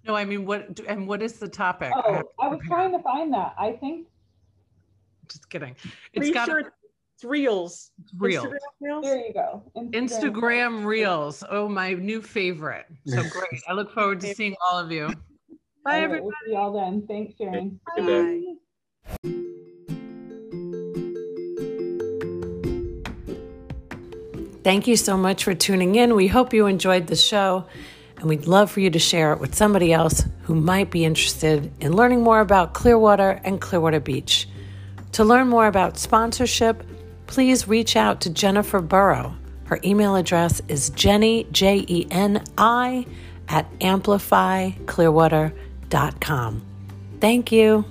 [0.06, 1.92] No, I mean, what, and what is the topic?
[1.96, 3.56] Oh, I, I was trying to find that.
[3.58, 4.08] I think.
[5.28, 5.76] Just kidding.
[6.14, 6.60] It's got sure
[7.16, 7.92] it's reels.
[8.18, 8.48] Reels.
[8.82, 9.04] reels.
[9.06, 9.64] There you go.
[9.78, 9.92] Instagram.
[9.94, 11.44] Instagram reels.
[11.50, 12.86] Oh, my new favorite.
[13.06, 13.62] So great.
[13.68, 15.10] I look forward to seeing all of you.
[15.84, 16.24] Bye, everybody.
[16.24, 17.06] We'll see y'all then.
[17.08, 17.80] Thanks, Sharon.
[17.96, 18.56] Bye.
[24.66, 26.16] Thank you so much for tuning in.
[26.16, 27.68] We hope you enjoyed the show,
[28.26, 31.72] and we'd love for you to share it with somebody else who might be interested
[31.80, 34.50] in learning more about Clearwater and Clearwater Beach.
[35.12, 36.84] To learn more about sponsorship,
[37.28, 39.36] please reach out to Jennifer Burrow.
[39.66, 43.06] Her email address is jenny, J E N I,
[43.48, 46.62] at amplifyclearwater.com.
[47.22, 47.86] Thank you.